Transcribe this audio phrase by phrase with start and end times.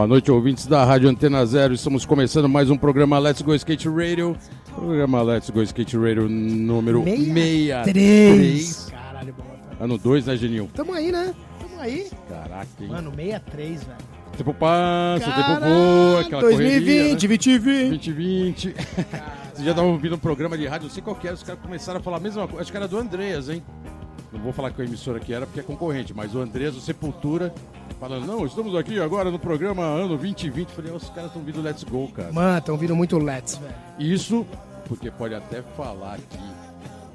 [0.00, 1.74] Boa noite, ouvintes da Rádio Antena Zero.
[1.74, 4.34] Estamos começando mais um programa Let's Go Skate Radio.
[4.74, 8.88] Programa Let's Go Skate Radio número 63.
[8.90, 9.44] Caralho, bom.
[9.78, 10.70] Ano 2, né, Geninho?
[10.74, 11.34] Tamo aí, né?
[11.60, 12.08] Tamo aí.
[12.26, 12.88] Caraca, hein?
[12.88, 13.98] Mano, 63, velho.
[14.38, 17.10] tempo passa, o tempo voa, aquela 2020, correria, né?
[17.10, 17.88] 2020.
[17.90, 18.72] 2020.
[19.52, 21.60] Vocês já estavam ouvindo um programa de rádio, não sei qual que era, os caras
[21.60, 22.62] começaram a falar a mesma coisa.
[22.62, 23.62] Acho que era do Andreas, hein?
[24.32, 26.80] Não vou falar que a emissora que era, porque é concorrente, mas o Andreas, o
[26.80, 27.52] Sepultura,
[28.00, 30.68] falando, não, estamos aqui agora no programa ano 2020.
[30.70, 32.32] Falei, "Ó, os caras estão vindo Let's Go, cara.
[32.32, 33.74] Mano, tão vindo muito Let's, velho.
[33.98, 34.44] Isso,
[34.86, 36.38] porque pode até falar aqui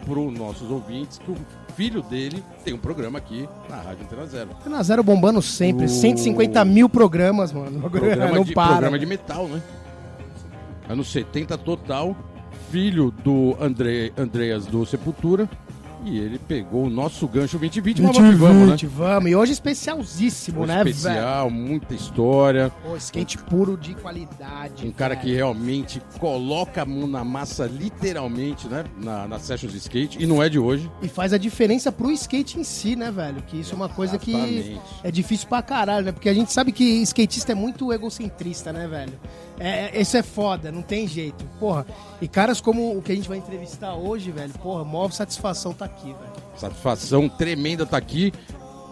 [0.05, 1.35] pros nossos ouvintes que o
[1.75, 4.49] filho dele tem um programa aqui na Rádio Antena Zero.
[4.61, 5.85] Antena Zero bombando sempre.
[5.85, 7.89] O- 150 mil programas, mano.
[7.89, 8.71] Programa, não de, para.
[8.73, 9.61] programa de metal, né?
[10.87, 12.15] Anos 70 total,
[12.69, 15.49] filho do André, Andreas do Sepultura.
[16.05, 18.89] E ele pegou o nosso gancho 2020, mas vamos, que vamos, né?
[18.93, 19.31] vamos.
[19.31, 20.89] E hoje especialzíssimo, Hoje né, velho?
[20.89, 22.71] especial, muita história.
[22.83, 24.85] Pô, skate puro de qualidade.
[24.85, 25.25] Um cara velho.
[25.25, 28.83] que realmente coloca a mão na massa, literalmente, né?
[29.01, 30.21] Na, na Sessions de Skate.
[30.21, 30.89] E não é de hoje.
[31.01, 33.41] E faz a diferença pro skate em si, né, velho?
[33.41, 34.81] Que isso é uma coisa que Exatamente.
[35.03, 36.11] é difícil pra caralho, né?
[36.11, 39.13] Porque a gente sabe que skatista é muito egocentrista, né, velho?
[39.59, 41.45] É, isso é foda, não tem jeito.
[41.59, 41.85] Porra,
[42.21, 45.85] e caras como o que a gente vai entrevistar hoje, velho, porra, maior satisfação tá
[45.85, 46.33] aqui, velho.
[46.57, 48.33] Satisfação tremenda tá aqui.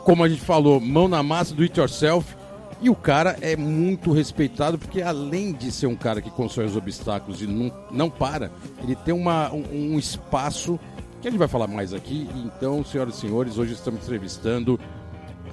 [0.03, 2.35] Como a gente falou, mão na massa do it yourself.
[2.81, 6.75] E o cara é muito respeitado porque além de ser um cara que constrói os
[6.75, 10.77] obstáculos e não, não para, ele tem uma, um, um espaço
[11.21, 12.27] que a gente vai falar mais aqui.
[12.35, 14.77] Então, senhoras e senhores, hoje estamos entrevistando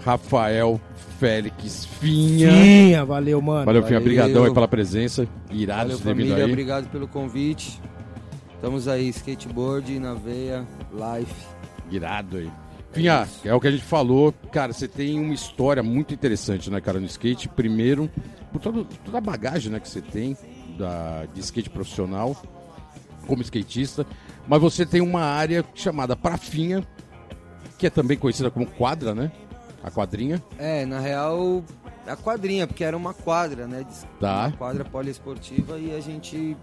[0.04, 0.80] Rafael
[1.18, 2.50] Félix Finha.
[2.50, 3.66] Finha, valeu, mano.
[3.66, 4.00] Valeu, Finha.
[4.00, 5.28] Obrigadão aí pela presença.
[5.50, 6.36] Irado Valeu, família.
[6.36, 6.44] aí.
[6.44, 7.80] Obrigado pelo convite.
[8.54, 11.46] Estamos aí, skateboard, na veia, life.
[11.90, 12.50] Irado aí.
[12.92, 14.34] Finha, é o que a gente falou.
[14.50, 17.48] Cara, você tem uma história muito interessante, né, cara, no skate.
[17.48, 18.10] Primeiro,
[18.52, 20.36] por todo, toda a bagagem né, que você tem
[20.76, 22.36] da, de skate profissional,
[23.26, 24.06] como skatista.
[24.48, 26.84] Mas você tem uma área chamada Prafinha,
[27.78, 29.30] que é também conhecida como quadra, né?
[29.82, 30.42] A quadrinha.
[30.58, 31.64] É, na real,
[32.06, 33.82] a quadrinha, porque era uma quadra, né?
[33.88, 34.46] de- Tá.
[34.48, 36.56] Uma quadra poliesportiva e a gente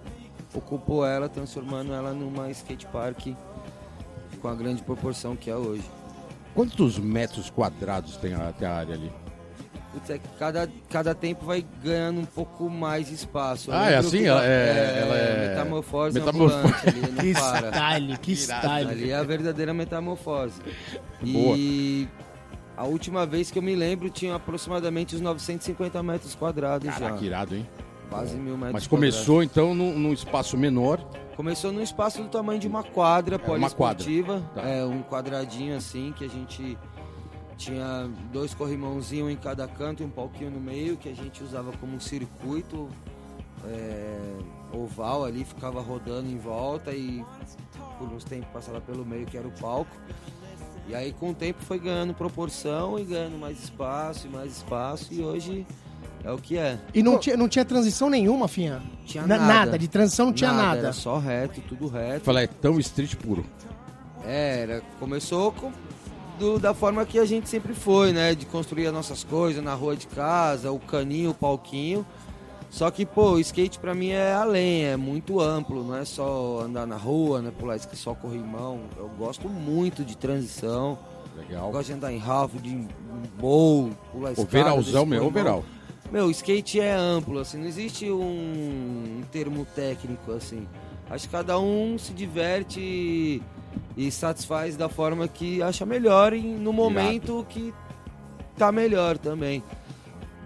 [0.53, 3.35] ocupou ela, transformando ela numa skatepark
[4.41, 5.83] com a grande proporção que é hoje.
[6.53, 9.11] Quantos metros quadrados tem a, tem a área ali?
[9.93, 13.71] Putz, é que cada, cada tempo vai ganhando um pouco mais de espaço.
[13.71, 14.19] Eu Ah, é assim?
[14.19, 16.55] que Ela da- é- ela é- Metamorfose Metamorfose.
[16.55, 17.71] ambulante ali, Que não para.
[17.71, 18.89] style, que style.
[18.91, 20.61] Ali é a verdadeira metamorfose.
[21.21, 21.55] Boa.
[21.57, 22.07] E
[22.77, 27.25] a última vez que eu me lembro tinha aproximadamente os 950 metros quadrados Caraca, já.
[27.25, 27.67] irado, hein?
[28.07, 29.15] Quase mil metros Mas quadrados.
[29.17, 30.99] começou então num, num espaço menor.
[31.35, 34.05] Começou num espaço do tamanho de uma quadra Era uma quadra,
[34.55, 34.61] tá.
[34.61, 36.77] É, um quadradinho assim que a gente
[37.57, 41.71] tinha dois corrimãozinhos em cada canto e um palquinho no meio que a gente usava
[41.73, 42.87] como um circuito
[43.65, 44.37] é,
[44.71, 47.25] oval ali, ficava rodando em volta e
[47.97, 49.95] por uns tempos passava pelo meio que era o palco.
[50.87, 55.13] E aí com o tempo foi ganhando proporção e ganhando mais espaço e mais espaço
[55.13, 55.65] e hoje
[56.23, 56.79] é o que é.
[56.93, 58.81] E não tinha, não tinha transição nenhuma, Finha?
[59.05, 59.77] Tinha Na- nada.
[59.77, 60.79] de transição não tinha nada.
[60.79, 62.23] Era só reto, tudo reto.
[62.25, 63.45] Falei, é tão street puro.
[64.25, 65.71] É, Era, começou com-
[66.39, 68.33] do- da forma que a gente sempre foi, né?
[68.35, 72.05] De construir as nossas coisas na rua de casa, o caninho, o palquinho.
[72.69, 76.61] Só que, pô, o skate pra mim é além, é muito amplo, não é só
[76.61, 77.51] andar na rua, né?
[77.57, 78.81] Pular skate só corrimão.
[78.97, 80.97] Eu gosto muito de transição.
[81.37, 81.67] Legal.
[81.67, 82.87] Eu gosto de andar em half, de
[83.39, 84.47] bowl, pular escada.
[84.47, 85.27] Overalzão corrimão.
[85.27, 85.65] overall.
[86.11, 90.65] Meu, skate é amplo, assim, não existe um, um termo técnico, assim.
[91.09, 93.41] Acho que cada um se diverte
[93.95, 97.73] e, satisfaz da forma que acha melhor e no momento que
[98.57, 99.63] tá melhor também.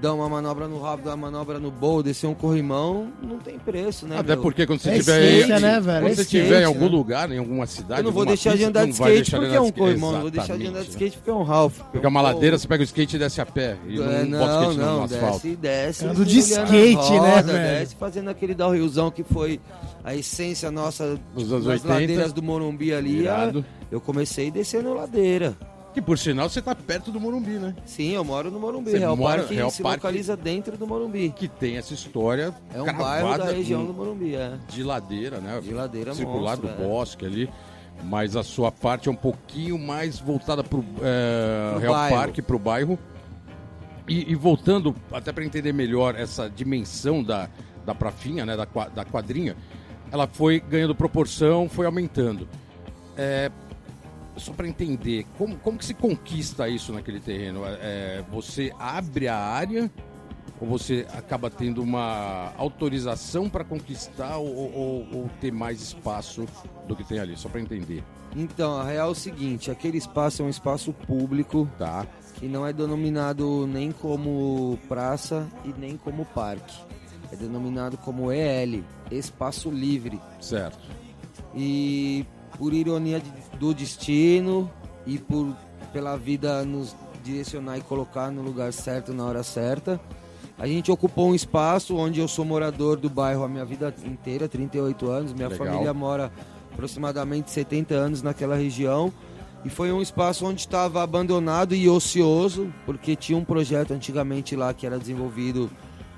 [0.01, 3.59] Dar uma manobra no rabo, dar uma manobra no bowl, descer um corrimão, não tem
[3.59, 4.17] preço, né?
[4.17, 4.41] Até meu?
[4.41, 6.05] porque quando você É estiver essência, né, velho?
[6.07, 6.91] quando você É estiver em essência, algum né?
[6.91, 9.21] lugar, em alguma cidade, Eu não vou deixar de pista, andar de não vai skate
[9.31, 11.17] deixar de porque é andar um de corrimão, não vou deixar de andar de skate
[11.17, 11.79] porque é um half.
[11.93, 13.77] Pega uma ladeira, você pega o skate e desce a pé.
[13.87, 15.39] E não, É, bota não, skate no não, asfalto.
[15.47, 16.05] desce, desce.
[16.05, 17.79] Ando de skate, né, roda, velho?
[17.79, 19.59] Desce fazendo aquele downhillzão que foi
[20.03, 21.87] a essência nossa Nos das 80.
[21.87, 23.27] ladeiras do Morumbi ali.
[23.27, 23.53] A-
[23.91, 25.55] Eu comecei descendo ladeira.
[25.93, 27.75] Que por sinal você tá perto do Morumbi, né?
[27.85, 28.91] Sim, eu moro no Morumbi.
[28.91, 31.31] Você Real mora- Parque Real se Parque- localiza dentro do Morumbi.
[31.35, 34.53] Que tem essa história É um bairro da região com- do Morumbi, é.
[34.69, 35.59] de ladeira, né?
[35.61, 36.87] De ladeira Circular monstro, do é.
[36.87, 37.49] bosque ali.
[38.05, 42.15] Mas a sua parte é um pouquinho mais voltada pro, é, Pro Real bairro.
[42.15, 42.97] Parque, pro bairro.
[44.07, 47.49] E, e voltando, até para entender melhor essa dimensão da,
[47.85, 48.55] da prafinha, né?
[48.57, 49.55] Da, da quadrinha,
[50.11, 52.47] ela foi ganhando proporção, foi aumentando.
[53.17, 53.51] É,
[54.41, 57.61] só para entender, como, como que se conquista isso naquele terreno?
[57.65, 59.89] É, você abre a área
[60.59, 66.45] Ou você acaba tendo uma autorização para conquistar ou, ou- ou ter mais espaço
[66.87, 67.35] do que tem ali?
[67.35, 68.03] Só para entender,
[68.35, 72.05] Então, a real é o seguinte, aquele espaço é um espaço público tá?
[72.35, 76.79] que não é denominado nem como praça e nem como parque.
[77.31, 80.19] É denominado como EL, Espaço Livre.
[80.39, 80.79] Certo.
[81.55, 82.25] E
[82.57, 84.69] por ironia de- do destino
[85.05, 85.55] e por
[85.93, 89.99] pela vida nos direcionar e colocar no lugar certo na hora certa,
[90.57, 94.47] a gente ocupou um espaço onde eu sou morador do bairro a minha vida inteira,
[94.47, 95.65] 38 anos, minha Legal.
[95.67, 96.31] família mora
[96.71, 99.11] aproximadamente 70 anos naquela região.
[99.63, 104.73] E foi um espaço onde estava abandonado e ocioso, porque tinha um projeto antigamente lá
[104.73, 105.69] que era desenvolvido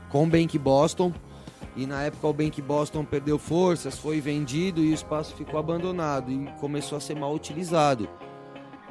[0.09, 1.11] com o Bank Boston.
[1.75, 6.31] E na época o Bank Boston perdeu forças, foi vendido e o espaço ficou abandonado
[6.31, 8.07] e começou a ser mal utilizado.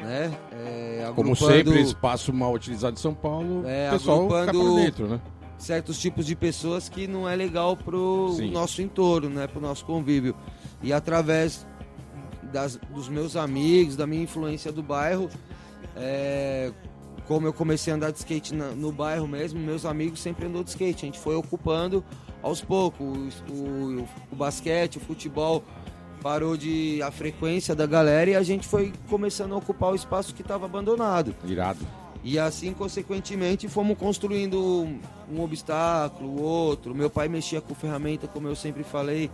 [0.00, 0.36] Né?
[0.50, 5.06] É, Como sempre, espaço mal utilizado em São Paulo, É, o pessoal fica por dentro,
[5.06, 5.20] né?
[5.56, 8.50] certos tipos de pessoas que não é legal pro Sim.
[8.50, 9.46] nosso entorno, né?
[9.46, 10.34] Pro nosso convívio.
[10.82, 11.64] E através
[12.52, 15.28] das- dos meus amigos, da minha influência do bairro,
[15.96, 16.72] é,
[17.28, 20.64] como eu comecei a andar de skate na- no bairro mesmo, meus amigos sempre andou
[20.64, 21.04] de skate.
[21.04, 22.04] A gente foi ocupando
[22.42, 23.42] aos poucos.
[23.48, 25.62] O, o- o basquete, o futebol
[26.22, 30.34] parou de a frequência da galera e a gente foi começando a ocupar o espaço
[30.34, 31.34] que estava abandonado.
[31.44, 31.80] Irado.
[32.24, 35.00] E assim, consequentemente, fomos construindo um,
[35.32, 36.94] um obstáculo, outro.
[36.94, 39.28] Meu pai mexia com ferramenta, como eu sempre falei.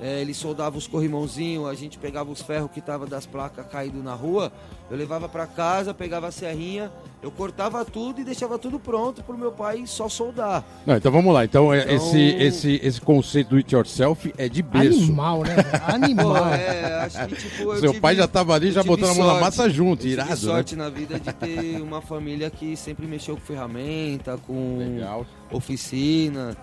[0.00, 4.00] É, ele soldava os corrimãozinhos, a gente pegava os ferros que tava das placas caído
[4.00, 4.52] na rua,
[4.88, 6.88] eu levava para casa, pegava a serrinha,
[7.20, 10.64] eu cortava tudo e deixava tudo pronto pro meu pai só soldar.
[10.86, 11.44] Não, então vamos lá.
[11.44, 15.00] Então, é, Então- Esse, esse, esse conceito do it yourself é de berço.
[15.02, 15.56] Animal, né?
[15.56, 15.66] velho?
[15.80, 16.46] Pô, Animal.
[16.54, 17.62] é, acho que tipo.
[17.72, 20.12] eu Seu tive- pai já tava ali, já botando a mão na massa junto, Eu
[20.12, 24.76] irado, tive sorte na vida de ter uma família que sempre mexeu com ferramenta, com
[24.78, 24.84] né?
[24.90, 25.26] Legal.
[25.50, 26.56] oficina.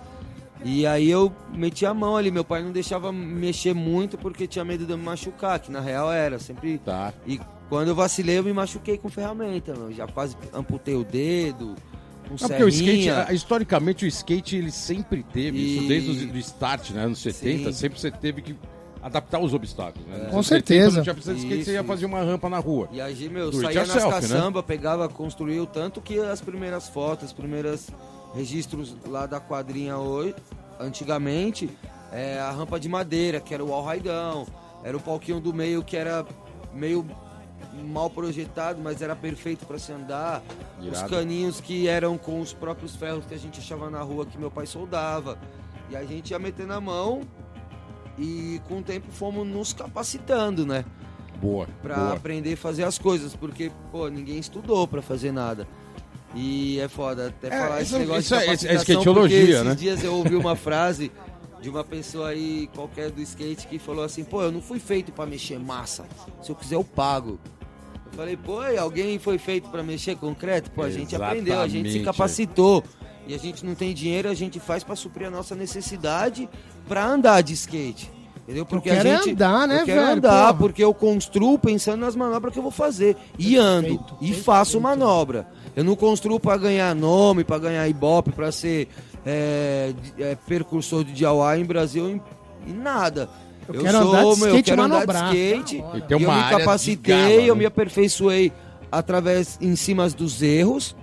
[0.68, 4.66] E aí eu meti a mão ali, meu pai não deixava mexer muito porque tinha
[4.66, 6.80] medo de eu me machucar, que na real era, sempre.
[6.80, 7.14] Tá.
[7.28, 7.40] E
[7.70, 9.94] quando eu vacilei, eu me machuquei com ferramenta, meu.
[9.94, 11.76] Já quase amputei o dedo,
[12.28, 16.26] com Não, porque o skate, ah, historicamente, o skate ele sempre teve isso, E- desde
[16.26, 17.04] o start, né?
[17.04, 17.78] Anos 70, Sim.
[17.78, 18.56] sempre você teve que
[19.04, 20.18] adaptar os obstáculos, né?
[20.24, 20.80] Nos Com certeza.
[20.86, 22.90] 70, não tinha precisado de skate, você ia Isso, fazer uma rampa na rua.
[22.92, 24.22] E aí, meu, Do saía nas yourself, né?
[24.22, 27.88] caçamba, pegava, construiu tanto que as primeiras fotos, os primeiros
[28.36, 30.36] registros lá da quadrinha hoje,
[30.80, 31.70] antigamente,
[32.12, 34.46] é a rampa de madeira, que era o alraidão,
[34.84, 36.26] era o palquinho do meio que era
[36.74, 37.06] meio
[37.84, 40.44] mal projetado, mas era perfeito para se andar.
[40.80, 41.10] Os Irado.
[41.10, 44.52] caninhos que eram com os próprios ferros que a gente achava na rua que meu
[44.52, 45.38] pai soldava.
[45.90, 47.22] E a gente ia meter na mão
[48.18, 50.86] e com o tempo fomos nos capacitando, né?
[51.40, 51.68] Boa.
[51.82, 52.14] Pra boa.
[52.14, 55.68] aprender a fazer as coisas, porque, pô, ninguém estudou pra fazer nada.
[56.36, 59.52] E é foda até É, falar esse negócio isso é- de é capacitação, skatologia, porque
[59.54, 59.76] esses né?
[59.76, 61.12] dias eu ouvi uma frase
[61.62, 65.12] de uma pessoa aí, qualquer do skate, que falou assim, pô, eu não fui feito
[65.12, 66.06] pra mexer massa,
[66.44, 67.40] se eu quiser eu pago.
[68.06, 70.70] Eu falei, pô, e alguém foi feito pra mexer concreto?
[70.72, 72.04] Pô, a gente aprendeu, a gente se Exatamente.
[72.06, 72.84] capacitou.
[73.28, 76.48] E a gente não tem dinheiro, a gente faz pra suprir a nossa necessidade
[76.88, 78.12] pra andar de skate.
[78.44, 78.64] Entendeu?
[78.64, 80.18] Porque quero a é gente andar, né, eu quero velho?
[80.18, 80.54] andar, Porra.
[80.54, 83.18] porque eu construo pensando nas manobras que eu vou fazer.
[83.40, 83.88] E ando,
[84.22, 84.44] e perfeito.
[84.44, 85.48] faço manobra.
[85.76, 88.88] Eu não construo pra ganhar nome, pra ganhar ibope, pra ser
[89.26, 92.22] é, de- é, percursor de Diauá em Brasil, em,
[92.68, 93.30] em nada.
[93.68, 95.84] Eu quero andar de skate eu quero andar de skate.
[96.10, 97.60] Eu uma me capacitei, gala, eu né?
[97.60, 98.54] me aperfeiçoei
[98.92, 100.96] através, em cima dos erros.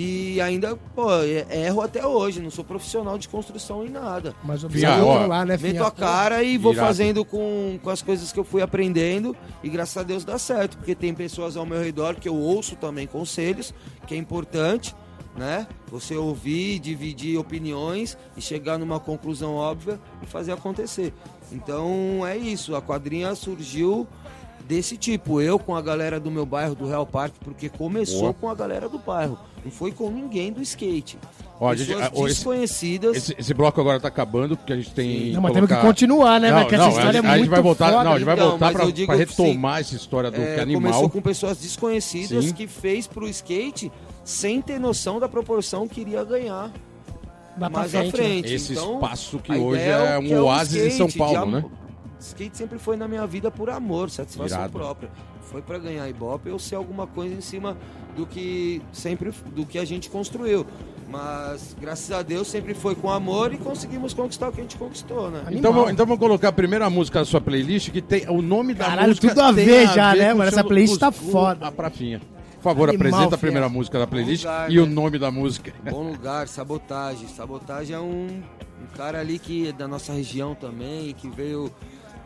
[0.00, 1.10] E ainda, pô,
[1.50, 2.40] erro até hoje.
[2.40, 4.32] Não sou profissional de construção em nada.
[4.44, 6.86] Mas o Finha, outro ó, lá, né, Meto a cara e vou Irado.
[6.86, 10.76] fazendo com, com as coisas que eu fui aprendendo e graças a Deus dá certo,
[10.76, 13.74] porque tem pessoas ao meu redor que eu ouço também conselhos,
[14.06, 14.94] que é importante,
[15.36, 15.66] né?
[15.90, 21.12] Você ouvir, dividir opiniões e chegar numa conclusão óbvia e fazer acontecer.
[21.50, 24.06] Então é isso, a quadrinha surgiu
[24.68, 28.34] desse tipo, eu com a galera do meu bairro, do Real Parque, porque começou Boa.
[28.34, 31.18] com a galera do bairro, não foi com ninguém do skate.
[31.60, 33.16] Ó, gente- Pessoas desconhecidas.
[33.16, 35.32] Esse, esse bloco agora tá acabando, porque a gente tem.
[35.32, 36.60] Não, mas temos que continuar, né, Não?
[36.60, 38.04] Porque não, essa história a, é a gente muito vai voltar, foda.
[38.04, 40.82] não, a gente vai Então, voltar pra, pra retomar essa história do É, que animal.
[40.82, 42.52] Começou com pessoas desconhecidas Sim.
[42.52, 43.90] que fez pro skate
[44.24, 46.70] sem ter noção da proporção que iria ganhar
[47.56, 48.54] Dá pra mais frente, à frente.
[48.54, 51.38] Esse Então, espaço que hoje é o um o oásis em São skate, de Paulo,
[51.38, 51.64] am- né?
[52.20, 54.72] Skate sempre foi na minha vida por amor, satisfação Irado.
[54.72, 55.10] própria.
[55.42, 57.76] Foi pra ganhar ibope ou ser alguma coisa em cima
[58.16, 60.66] do que sempre do que a gente construiu.
[61.08, 64.76] Mas graças a Deus sempre foi com amor e conseguimos conquistar o que a gente
[64.76, 65.42] conquistou, né?
[65.50, 68.74] Então, vamos- então vamos colocar a primeira música da sua playlist, que tem o nome
[68.74, 69.28] da Caralho, música.
[69.28, 70.50] tudo a tem ver já, né, com mano?
[70.50, 71.66] o Essa playlist tá com foda.
[71.66, 72.20] A prafinha.
[72.56, 73.50] Por favor, Animal, apresenta a fiel.
[73.50, 74.82] primeira música da playlist lugar, e né?
[74.82, 75.72] o nome da música.
[75.90, 77.26] Bom lugar, sabotagem.
[77.28, 78.26] Sabotagem é um,
[78.82, 81.70] um cara ali que é da nossa região também, que veio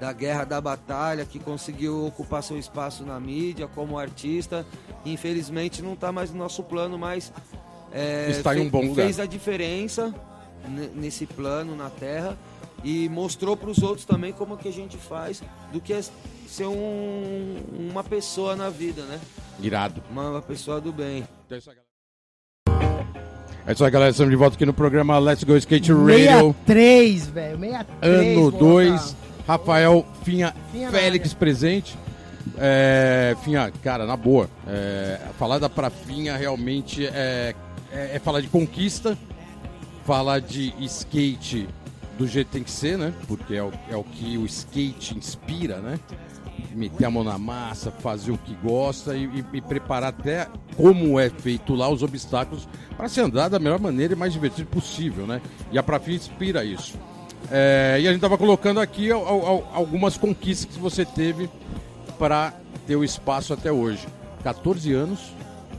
[0.03, 4.67] da guerra da batalha, que conseguiu ocupar seu espaço na mídia como artista.
[5.07, 7.33] Infelizmente não está mais no nosso plano, mas
[7.93, 9.05] é, Está em um bom lugar.
[9.05, 10.13] fez a diferença
[10.69, 12.37] ne- nesse plano na Terra
[12.83, 15.41] e mostrou para os outros também como que a gente faz
[15.73, 16.01] do que é
[16.49, 17.55] ser um-
[17.93, 19.21] uma pessoa na vida, né?
[19.61, 20.03] Irado.
[20.11, 21.23] Uma, uma pessoa do bem.
[21.49, 23.07] É isso aí, galera.
[23.69, 24.11] É isso aí, galera.
[24.11, 26.57] Estamos de volta aqui no programa Let's Go Skate Radio.
[26.67, 27.61] 63, velho.
[27.61, 27.87] 63.
[28.03, 29.17] Ano vou 2.
[29.47, 31.97] Rafael Finha, Finha Félix presente.
[32.59, 34.49] É, Finha, cara, na boa.
[34.67, 37.55] É, falar da pra Finha realmente é,
[37.93, 39.17] é, é falar de conquista,
[40.05, 41.69] falar de skate
[42.19, 43.13] do jeito que tem que ser, né?
[43.27, 45.99] Porque é o, é o que o skate inspira, né?
[46.75, 50.47] Meter a mão na massa, fazer o que gosta e, e- e preparar até
[50.77, 54.69] como é feito lá os obstáculos para se andar da melhor maneira e mais divertido
[54.69, 55.41] possível, né?
[55.71, 56.95] E a Prafim inspira isso.
[57.55, 61.51] É, e a gente estava colocando aqui al- al- algumas conquistas que você teve
[62.19, 62.55] para
[62.87, 64.07] ter o espaço até hoje.
[64.43, 65.21] 14 anos,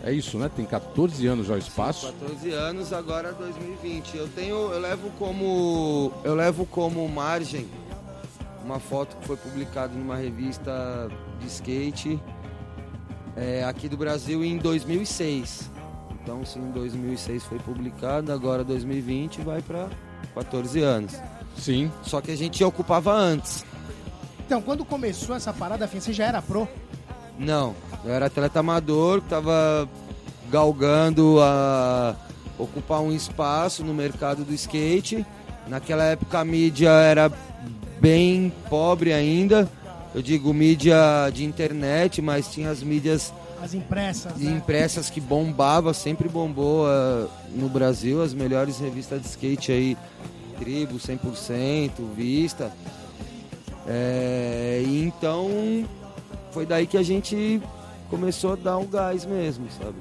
[0.03, 0.51] é isso, né?
[0.55, 2.13] Tem 14 anos já o espaço.
[2.19, 4.15] 14 anos, agora 2020.
[4.17, 7.67] Eu tenho, eu levo como, eu levo como margem
[8.63, 12.19] uma foto que foi publicada numa revista de skate
[13.35, 15.71] é, aqui do Brasil em 2006.
[16.21, 19.89] Então, se em 2006 foi publicado, agora 2020 vai para
[20.35, 21.13] 14 anos.
[21.57, 21.91] Sim.
[22.03, 23.65] Só que a gente ocupava antes.
[24.45, 26.67] Então, quando começou essa parada, Finha, você já era pro?
[27.39, 29.89] Não, eu era atleta amador, que tava
[30.49, 32.15] galgando a
[32.57, 35.25] ocupar um espaço no mercado do skate.
[35.67, 37.31] Naquela época a mídia era
[37.99, 39.69] bem pobre ainda.
[40.13, 44.51] Eu digo mídia de internet, mas tinha as mídias As impressas, né?
[44.51, 49.97] impressas que bombava, sempre bombou ah, no Brasil, as melhores revistas de skate aí,
[50.59, 52.71] Tribo 100%, Vista.
[53.87, 55.49] É, e então
[56.51, 57.61] foi daí que a gente
[58.09, 59.95] começou a dar um gás mesmo, sabe?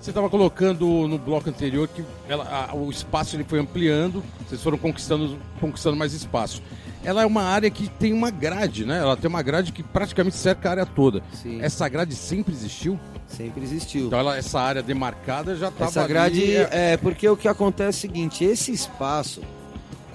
[0.00, 4.60] Você estava colocando no bloco anterior que ela- a- o espaço ele foi ampliando, vocês
[4.62, 6.60] foram conquistando, conquistando mais espaço.
[7.04, 8.98] Ela é uma área que tem uma grade, né?
[8.98, 11.22] Ela tem uma grade que praticamente cerca a área toda.
[11.32, 12.98] Sim, Essa grade sempre existiu?
[13.28, 14.06] sempre existiu.
[14.06, 18.08] Então ela, essa área demarcada já estava Essa grade é porque o que acontece é
[18.08, 19.40] o seguinte, esse espaço,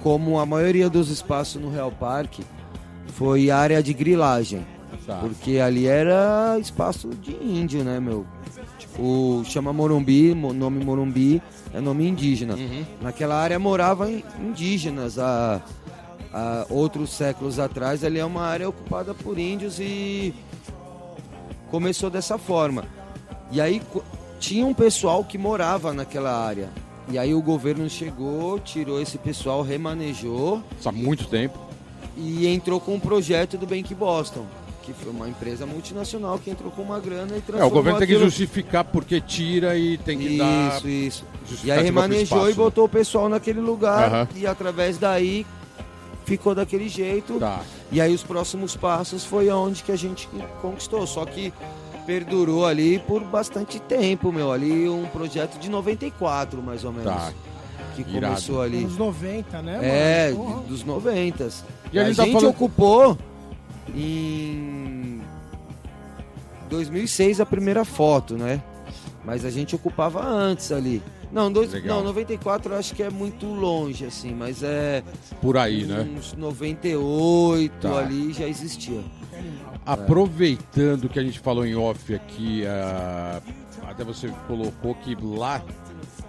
[0.03, 2.43] como a maioria dos espaços no Real Parque,
[3.13, 4.65] foi área de grilagem.
[5.05, 5.17] Tá.
[5.17, 8.25] Porque ali era espaço de índio, né, meu?
[8.77, 11.41] Tipo, chama Morumbi, mo- nome Morumbi
[11.73, 12.55] é nome indígena.
[12.55, 12.83] Uhum.
[13.01, 15.61] Naquela área moravam in- indígenas há,
[16.33, 18.03] há outros séculos atrás.
[18.03, 20.33] Ali é uma área ocupada por índios e
[21.71, 22.85] começou dessa forma.
[23.51, 23.81] E aí
[24.39, 26.69] tinha um pessoal que morava naquela área.
[27.09, 31.57] E aí o governo chegou, tirou esse pessoal, remanejou Isso há muito tempo.
[32.17, 34.45] e entrou com um projeto do Bank Boston,
[34.83, 37.99] que foi uma empresa multinacional que entrou com uma grana e É, transformou o governo
[37.99, 41.23] tem que justificar porque tira e tem que dar Isso, isso.
[41.63, 44.27] E aí remanejou espaço, e botou o pessoal naquele lugar Aham.
[44.35, 45.45] e através daí
[46.25, 47.33] ficou daquele jeito.
[47.33, 47.39] né?
[47.39, 47.61] Tá.
[47.89, 50.27] E aí os próximos passos foi aonde que a gente
[50.61, 51.07] conquistou.
[51.07, 51.53] Só que
[52.07, 54.51] perdurou ali por bastante tempo, meu.
[54.51, 57.13] Ali um projeto de 94, mais ou menos.
[57.13, 57.31] Tá.
[57.95, 58.27] Que Irado.
[58.35, 58.77] começou ali.
[58.79, 60.45] Anos 90, né, É, mano?
[60.45, 60.61] Porra.
[60.61, 61.49] de- dos 90.
[61.91, 63.17] E a a gente gente, tá falando- ocupou
[63.93, 65.19] em
[66.69, 68.61] 2006 a primeira foto, né?
[69.25, 71.01] Mas a gente ocupava antes ali.
[71.31, 71.97] Não, dois, Legal.
[71.97, 75.03] não 94 eu acho que é muito longe, assim, mas é
[75.41, 76.07] Por aí, né?
[76.17, 77.97] uns 98 Tá.
[77.99, 79.01] ali já existia.
[79.85, 83.41] Aproveitando que a gente falou em off aqui, ah,
[83.87, 85.61] até você colocou que lá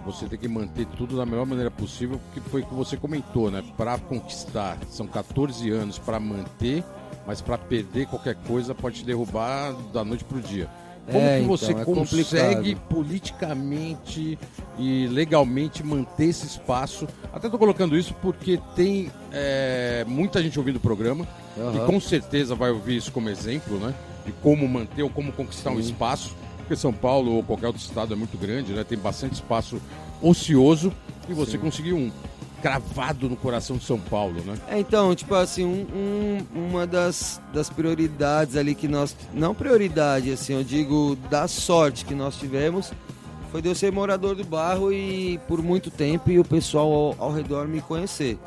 [0.05, 3.51] você tem que manter tudo da melhor maneira possível, porque foi o que você comentou,
[3.51, 3.63] né?
[3.75, 6.83] Para conquistar, são 14 anos para manter,
[7.27, 10.69] mas para perder qualquer coisa pode te derrubar da noite pro dia.
[11.11, 12.87] Como É, que então, você é consegue complicado.
[12.89, 14.37] politicamente
[14.77, 17.07] e legalmente manter esse espaço?
[17.33, 21.27] Até tô colocando isso porque tem é, muita gente ouvindo o programa
[21.71, 21.85] que Aham.
[21.85, 23.93] com certeza vai ouvir isso como exemplo, né?
[24.25, 25.91] De como manter ou como conquistar um Sim.
[25.91, 26.35] espaço.
[26.57, 28.83] Porque São Paulo ou qualquer outro estado é muito grande, né?
[28.83, 29.81] Tem bastante espaço
[30.21, 30.93] ocioso
[31.27, 31.57] e você Sim.
[31.59, 32.11] conseguiu um
[32.61, 34.53] cravado no coração de São Paulo, né?
[34.67, 35.87] É, então, tipo assim, um-
[36.53, 39.15] um- uma das, das prioridades ali que nós.
[39.33, 42.91] Não prioridade, assim, eu digo da sorte que nós tivemos,
[43.51, 47.27] foi de eu ser morador do bairro e por muito tempo e o pessoal ao,
[47.29, 48.37] ao redor me conhecer.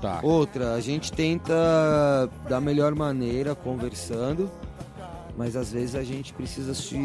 [0.00, 0.20] Tá.
[0.22, 4.50] Outra, a gente tenta da melhor maneira, conversando.
[5.36, 6.96] mas às vezes a gente precisa se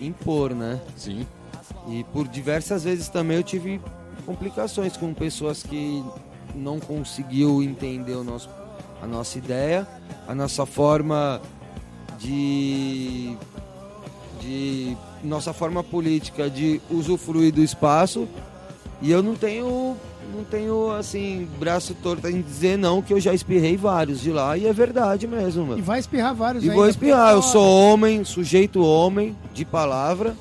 [0.00, 0.80] impor, né?
[0.96, 1.26] Sim.
[1.88, 3.80] E por diversas vezes também eu tive
[4.26, 6.04] complicações com pessoas que
[6.54, 8.50] não conseguiu entender o nosso,
[9.02, 9.86] a nossa ideia,
[10.26, 11.40] a nossa forma
[12.18, 13.36] de,
[14.40, 18.28] de nossa forma política de usufruir do espaço
[19.00, 19.96] e eu não tenho
[20.34, 24.56] não tenho assim braço torto em dizer não que eu já espirrei vários de lá
[24.56, 25.78] e é verdade mesmo mano.
[25.78, 29.64] E vai espirrar vários E ainda, vou espirrar, eu porque, sou homem, sujeito homem, de
[29.64, 30.34] palavra.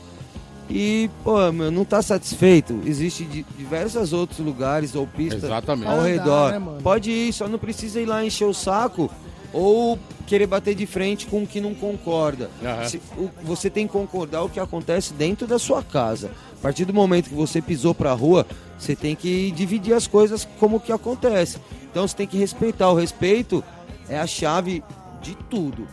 [0.69, 2.77] E, pô, meu, não tá satisfeito.
[2.85, 5.87] Existe di- diversos outros lugares ou pistas Exatamente.
[5.87, 6.51] ao Andar, redor.
[6.51, 6.81] né, mano?
[6.81, 9.09] Pode ir, só não precisa ir lá encher o saco
[9.57, 9.97] ou
[10.27, 12.49] querer bater de frente com o que não concorda.
[12.63, 12.87] Aham.
[12.87, 16.31] Se- o- você tem que concordar o que acontece dentro da sua casa.
[16.53, 18.45] A partir do momento que você pisou pra rua,
[18.77, 21.57] você tem que dividir as coisas como que acontece.
[21.89, 22.89] Então você tem que respeitar.
[22.91, 23.63] O respeito
[24.09, 24.83] é a chave
[25.21, 25.87] de tudo.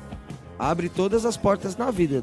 [0.59, 2.23] Abre todas as portas na vida,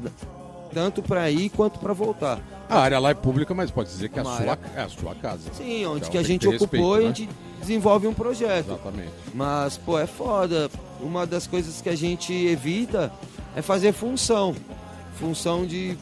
[0.72, 2.40] tanto pra ir quanto pra voltar.
[2.68, 5.14] A área lá é pública, mas pode dizer que é a sua, é a sua
[5.14, 5.50] casa.
[5.52, 7.28] Sim, onde Então, que a gente que ocupou, respeito, a gente
[7.60, 8.68] desenvolve um projeto.
[8.70, 9.10] Exatamente.
[9.34, 10.70] Mas, pô, é foda.
[11.02, 13.12] Uma das coisas que a gente evita
[13.56, 14.54] é fazer função.
[15.18, 15.96] Função de.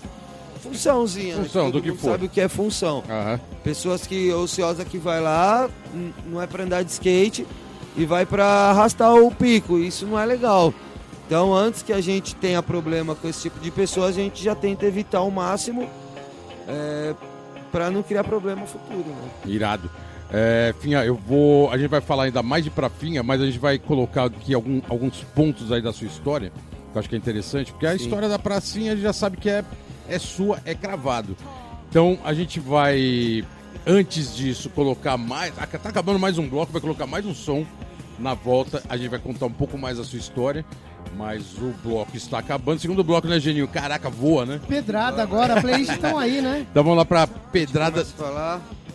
[0.63, 1.37] Funçãozinha.
[1.37, 1.43] né?
[1.45, 2.11] Função, Todo do que for.
[2.13, 3.03] sabe o que é função.
[3.09, 3.41] Aham.
[3.65, 7.47] Pessoas que ociosa que vai lá, n- não é pra andar de skate
[7.97, 9.79] e vai pra arrastar o pico.
[9.79, 10.73] Isso não é legal.
[11.27, 14.55] Então, antes que a gente tenha problema com esse tipo de pessoa, a gente já
[14.55, 15.89] tenta evitar ao máximo
[16.69, 17.15] é,
[17.73, 19.05] para não criar problema futuro.
[19.09, 19.29] Né?
[19.47, 19.89] Irado.
[20.33, 21.71] É, Finha, eu vou.
[21.71, 24.55] A gente vai falar ainda mais de pra Finha, mas a gente vai colocar aqui
[24.55, 26.51] algum- alguns pontos aí da sua história,
[26.93, 28.05] que eu acho que é interessante, porque a Sim.
[28.05, 29.65] história da pracinha a gente já sabe que é,
[30.09, 31.37] é sua, é cravado.
[31.89, 33.45] Então a gente vai,
[33.85, 35.53] antes disso, colocar mais.
[35.59, 37.67] ah, Tá acabando mais um bloco, vai colocar mais um som
[38.17, 38.83] na volta.
[38.89, 40.65] A gente vai contar um pouco mais a sua história.
[41.17, 42.79] Mas o bloco está acabando.
[42.79, 43.67] Segundo bloco, né, Geninho?
[43.67, 44.61] Caraca, voa, né?
[44.69, 46.67] Pedrada agora, a playlist estão aí, né?
[46.71, 48.15] Então vamos lá pra Pedrada, Começo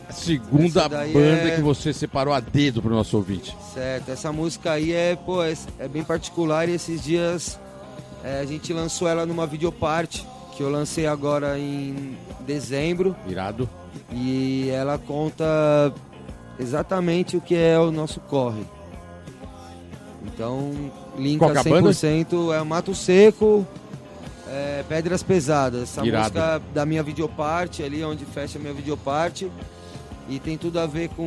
[0.10, 3.56] a segunda banda é- que você separou a dedo pro nosso ouvinte.
[3.74, 7.60] Certo, essa música aí é, pô, é, é bem particular e esses dias
[8.24, 13.70] é, a gente lançou ela numa videoparte que eu lancei agora em dezembro Irado.
[14.12, 15.94] e ela conta
[16.60, 18.63] exatamente o que é o nosso corre.
[20.24, 20.72] Então,
[21.18, 21.89] linka que é a banda?
[21.91, 23.65] 100%, é Mato Seco,
[24.50, 25.84] é, Pedras Pesadas.
[25.84, 26.24] Essa Irado.
[26.39, 29.52] música da minha videoparte, ali onde fecha a minha videoparte.
[30.27, 31.23] E tem tudo a ver com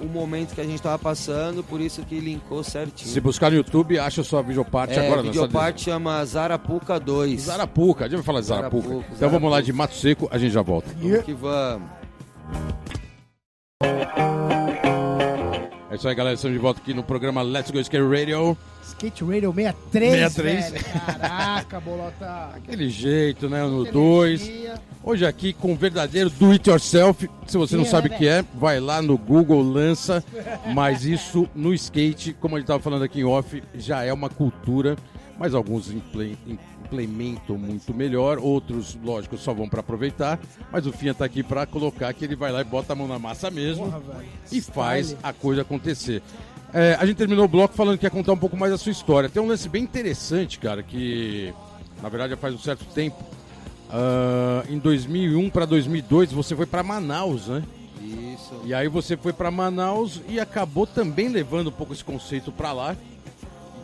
[0.00, 3.08] o momento que a gente tava passando, por isso que linkou certinho.
[3.08, 5.20] Se buscar no YouTube, acha sua videoparte é, agora.
[5.20, 7.42] a videoparte chama Zarapuca 2.
[7.42, 8.88] Zarapuca, a gente vai falar de Zarapuca.
[8.88, 9.72] Zarapuca, Então vamos lá Zarapuca.
[9.72, 10.90] de Mato Seco, a gente já volta.
[10.98, 11.88] Vamos que vamos.
[15.90, 16.34] É isso aí, galera.
[16.34, 18.56] Estamos de volta aqui no programa Let's Go Skate Radio.
[19.00, 20.70] Skate Radio 63, 63.
[20.72, 20.84] velho.
[21.06, 22.50] Caraca, bolota.
[22.54, 23.62] Aquele jeito, né?
[23.62, 24.46] No 2.
[24.46, 24.74] Energia.
[25.02, 27.26] Hoje aqui com o verdadeiro do it yourself.
[27.46, 30.22] Se você não sabe o né, que é, vai lá no Google, lança.
[30.74, 34.28] Mas isso no skate, como a gente estava falando aqui em off, já é uma
[34.28, 34.98] cultura.
[35.38, 36.36] Mas alguns imple-
[36.84, 40.38] implementam muito melhor, outros, lógico, só vão para aproveitar.
[40.70, 43.08] Mas o Finha tá aqui para colocar que ele vai lá e bota a mão
[43.08, 46.20] na massa mesmo Porra, e faz a coisa acontecer.
[46.72, 48.92] É, a gente terminou o bloco falando que ia contar um pouco mais da sua
[48.92, 49.28] história.
[49.28, 51.52] Tem um lance bem interessante, cara, que
[52.02, 53.16] na verdade já faz um certo tempo.
[53.90, 57.62] Ah, em 2001 para 2002 você foi para Manaus, né?
[58.00, 58.54] Isso.
[58.64, 62.72] E aí você foi para Manaus e acabou também levando um pouco esse conceito para
[62.72, 62.96] lá.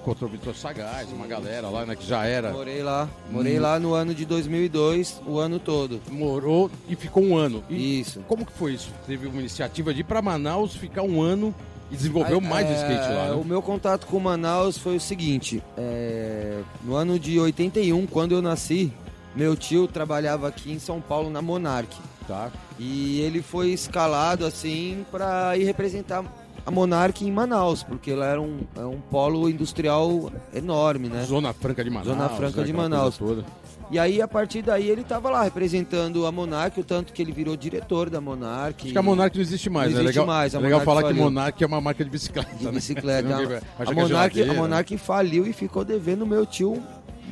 [0.01, 3.09] Encontrou o Vitor Sagaz, uma galera lá, né, que já era, Morei lá.
[3.29, 3.63] Morei Hum.
[3.63, 6.01] lá no ano de 2002, o ano todo.
[6.13, 7.65] morou e ficou um ano.
[7.69, 8.21] E Isso.
[8.29, 8.91] como que foi isso?
[9.09, 11.53] Teve uma iniciativa de ir para Manaus, ficar um ano
[11.91, 13.45] e desenvolveu mais o É, skate lá, O né?
[13.47, 18.93] meu contato com Manaus foi o seguinte: é, no ano de 81, quando eu nasci,
[19.35, 21.97] meu tio trabalhava aqui em São Paulo na Monarch.
[22.27, 22.51] Tá.
[22.79, 26.25] E ele foi escalado assim para ir representar
[26.67, 31.25] a Monarch em Manaus, porque lá era um, é um polo industrial enorme, né?
[31.25, 32.09] Zona Franca de Manaus.
[32.09, 33.17] Zona Franca de aquela coisa Manaus.
[33.19, 33.45] Toda.
[33.89, 37.31] E aí, a partir daí, ele tava lá representando a Monarch, o tanto que ele
[37.31, 38.83] virou diretor da Monarch.
[38.85, 40.05] Acho que a Monark não existe mais, Não né?
[40.05, 41.23] existe legal, mais, a é legal Monark falar que faliu.
[41.25, 42.57] Monark é uma marca de bicicleta.
[42.57, 42.71] de né?
[42.73, 43.29] bicicleta.
[43.29, 44.55] Não vê- A, que é Monark, a.
[44.55, 46.83] Monark faliu e ficou devendo meu tio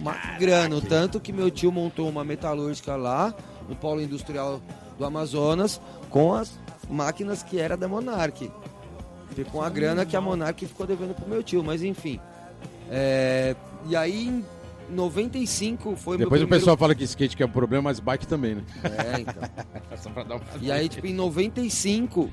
[0.00, 0.80] uma grana.
[0.80, 3.34] Tanto que meu tio montou uma metalúrgica lá,
[3.68, 4.60] no polo industrial
[4.96, 6.56] do Amazonas, com as
[6.88, 8.48] máquinas que era da Monark.
[9.36, 12.20] E com a grana que a Monark ficou devendo pro meu tio, mas enfim.
[12.88, 14.44] É, e aí,
[14.90, 16.48] 95 foi Depois meu o primeiro...
[16.48, 18.62] pessoal fala que skate que é um problema, mas bike também, né?
[18.82, 19.42] É, então.
[19.96, 20.44] Só pra dar uma...
[20.60, 22.30] E aí, tipo, em 95,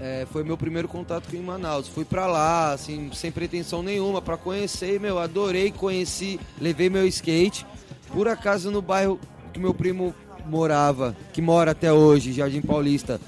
[0.00, 1.86] é, foi meu primeiro contato com em Manaus.
[1.86, 7.66] Fui pra lá, assim, sem pretensão nenhuma, pra conhecer, meu, adorei, conheci, levei meu skate.
[8.12, 9.20] Por acaso no bairro
[9.52, 10.14] que meu primo
[10.46, 13.20] morava, que mora até hoje, Jardim Paulista.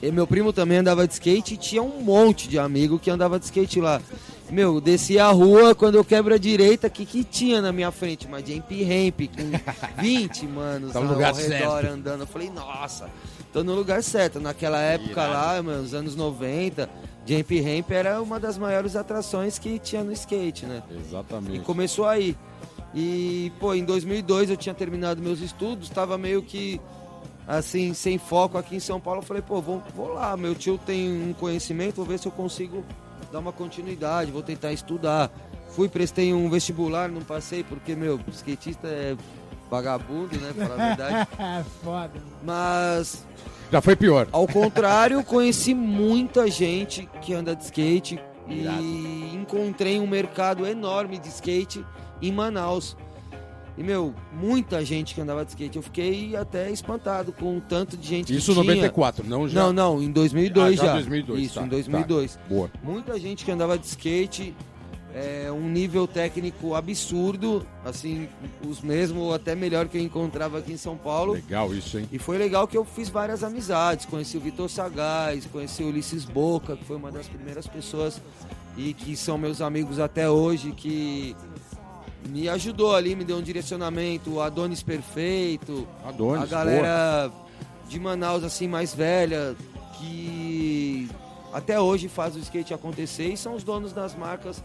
[0.00, 3.38] E meu primo também andava de skate e tinha um monte de amigo que andava
[3.38, 4.00] de skate lá.
[4.50, 8.26] Meu, descia a rua, quando eu quebro a direita, que que tinha na minha frente?
[8.26, 9.50] Uma jump ramp com
[10.00, 11.48] 20 manos Tá no ao lugar redor
[11.82, 11.86] certo.
[11.92, 12.20] andando.
[12.22, 13.10] Eu falei, nossa,
[13.52, 14.40] tô no lugar certo.
[14.40, 16.88] Naquela época lá, mano, nos anos 90,
[17.26, 20.82] jump ramp era uma das maiores atrações que tinha no skate, né?
[20.90, 21.60] E Exatamente.
[21.60, 22.34] começou aí.
[22.94, 26.80] E, pô, em 2002 eu tinha terminado meus estudos, tava meio que,
[27.46, 29.20] assim, sem foco aqui em São Paulo.
[29.20, 32.32] Eu falei, pô, vou, vou lá, meu tio tem um conhecimento, vou ver se eu
[32.32, 32.82] consigo
[33.32, 35.30] dar uma continuidade, vou tentar estudar.
[35.70, 39.16] Fui, prestei um vestibular, não passei, porque, meu, skatista é
[39.70, 41.28] vagabundo, né, falar a verdade.
[41.84, 42.22] Foda.
[42.42, 43.24] Mas
[43.70, 44.26] Já foi pior.
[44.32, 48.82] ao contrário, conheci muita gente que anda de skate Irado.
[48.82, 51.84] e encontrei um mercado enorme de skate
[52.22, 52.96] em Manaus.
[53.78, 55.76] E, meu, muita gente que andava de skate.
[55.76, 58.74] Eu fiquei até espantado com o tanto de gente Isso em que tinha.
[58.74, 59.60] 94, não já.
[59.60, 60.92] Não, não, em 2002 Ah, já já.
[60.94, 62.38] 2002, Isso, tá, em 2002.
[62.48, 62.70] Boa.
[62.82, 64.52] Muita gente que andava de skate,
[65.14, 68.28] é, um nível técnico absurdo, assim,
[68.68, 71.34] os mesmos ou até melhor que eu encontrava aqui em São Paulo.
[71.34, 72.08] Legal isso, hein?
[72.10, 74.06] E foi legal que eu fiz várias amizades.
[74.06, 78.20] Conheci o Vitor Sagaz, conheci o Ulisses Boca, que foi uma das primeiras pessoas
[78.76, 81.36] e que são meus amigos até hoje, que
[82.28, 87.30] me ajudou ali, me deu um direcionamento, o Adonis Perfeito, Adonis, a galera
[87.88, 89.56] de Manaus assim mais velha,
[89.98, 91.08] que
[91.52, 94.62] até hoje faz o skate acontecer e são os donos das marcas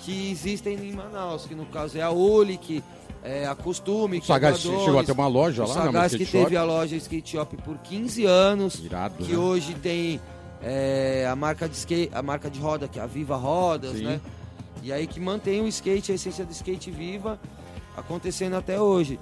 [0.00, 2.82] que existem em Manaus, que no caso é a Ulic,
[3.22, 5.68] é a Costume, O que é Sagaz do Adonis, chegou a ter uma loja lá,
[5.68, 5.82] né?
[5.84, 6.56] Sagaz Uma que teve shop.
[6.56, 9.38] a loja Skate Shop por 15 anos, Irado, que né?
[9.38, 10.20] hoje tem
[10.60, 14.04] é, a marca de skate, a marca de roda, que é a Viva Rodas, Sim.
[14.04, 14.20] né?
[14.82, 17.38] E aí que mantém o skate, a essência do skate viva,
[17.96, 19.18] acontecendo até hoje.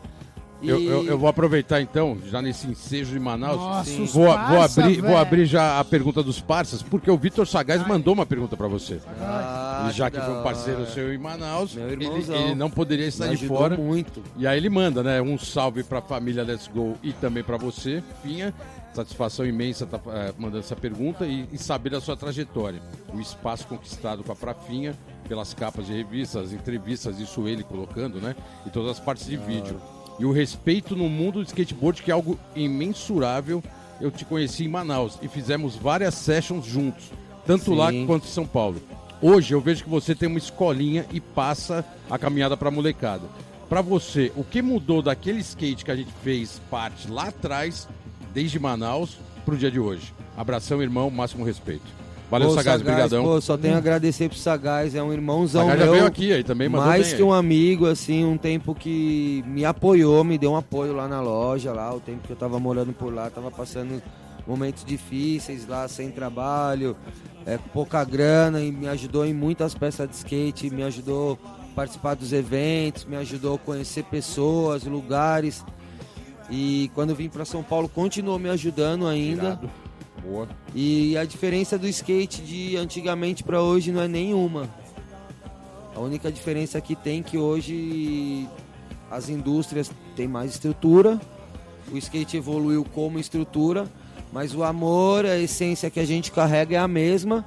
[0.62, 3.56] E Eu, eu- eu vou aproveitar então, já nesse ensejo de Manaus.
[3.56, 7.46] Nossa, Vou, vou parça, abrir, vou abrir já a pergunta dos parceiros, porque o Vitor
[7.46, 9.00] Sagaz mandou uma pergunta pra você.
[9.22, 13.28] Ah, Ele já que foi um parceiro seu em Manaus, ele, ele não poderia estar
[13.28, 13.74] Me de fora.
[13.74, 14.22] muito.
[14.36, 15.22] E aí ele manda, né?
[15.22, 18.52] Um salve pra família Let's Go e também pra você, Finha.
[18.92, 22.82] Satisfação imensa tá eh, mandando essa pergunta e, e saber da sua trajetória.
[23.14, 24.94] O espaço conquistado com a Prafinha,
[25.30, 28.34] pelas capas de revistas, entrevistas, isso ele colocando, né?
[28.66, 29.80] E todas as partes de vídeo.
[30.18, 33.62] E o respeito no mundo do skateboard, que é algo imensurável.
[34.00, 37.12] Eu te conheci em Manaus e fizemos várias sessions juntos,
[37.46, 37.76] tanto Sim.
[37.76, 38.82] lá quanto em São Paulo.
[39.22, 43.22] Hoje eu vejo que você tem uma escolinha e passa a caminhada pra molecada.
[43.68, 47.86] Pra você, o que mudou daquele skate que a gente fez parte lá atrás,
[48.34, 50.12] desde Manaus, pro dia de hoje?
[50.36, 51.99] Abração, irmão, máximo respeito.
[52.30, 53.24] Valeu, Pô, Sagaz, brigadão.
[53.24, 55.94] Pô, só tenho a agradecer pro Sagaz, é um irmãozão Sagaz já meu.
[55.94, 57.28] veio aqui aí também, mandou mais bem que aí.
[57.28, 61.72] um amigo, assim, um tempo que me apoiou, me deu um apoio lá na loja,
[61.72, 64.00] lá, o tempo que eu tava morando por lá, tava passando
[64.46, 66.96] momentos difíceis lá, sem trabalho,
[67.44, 71.36] é, com pouca grana, e me ajudou em muitas peças de skate, me ajudou
[71.72, 75.64] a participar dos eventos, me ajudou a conhecer pessoas, lugares.
[76.48, 79.42] E quando vim para São Paulo, continuou me ajudando ainda.
[79.44, 79.70] Irado.
[80.22, 80.48] Boa.
[80.74, 84.68] E a diferença do skate de antigamente para hoje não é nenhuma.
[85.94, 88.48] A única diferença que tem é que hoje
[89.10, 91.20] as indústrias têm mais estrutura,
[91.90, 93.86] o skate evoluiu como estrutura,
[94.32, 97.44] mas o amor, a essência que a gente carrega é a mesma,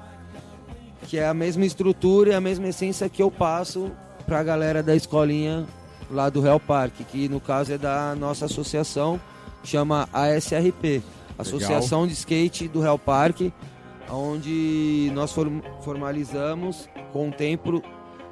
[1.08, 3.92] que é a mesma estrutura e a mesma essência que eu passo
[4.26, 5.66] para a galera da escolinha
[6.12, 9.20] lá do Real Parque, que no caso é da nossa associação,
[9.64, 11.02] chama ASRP,
[11.38, 13.52] Associação de Skate do Real Parque,
[14.10, 17.82] onde nós form- formalizamos com o tempo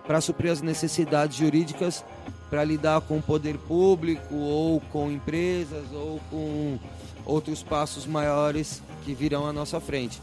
[0.06, 2.04] para suprir as necessidades jurídicas
[2.50, 6.78] para lidar com o poder público ou com empresas ou com
[7.26, 10.22] outros passos maiores que virão à nossa frente.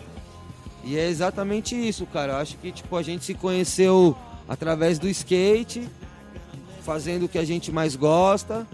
[0.85, 2.39] E é exatamente isso, cara.
[2.39, 4.17] Acho que tipo a gente se conheceu
[4.49, 5.89] através do skate,
[6.83, 8.67] fazendo o que a gente mais gosta,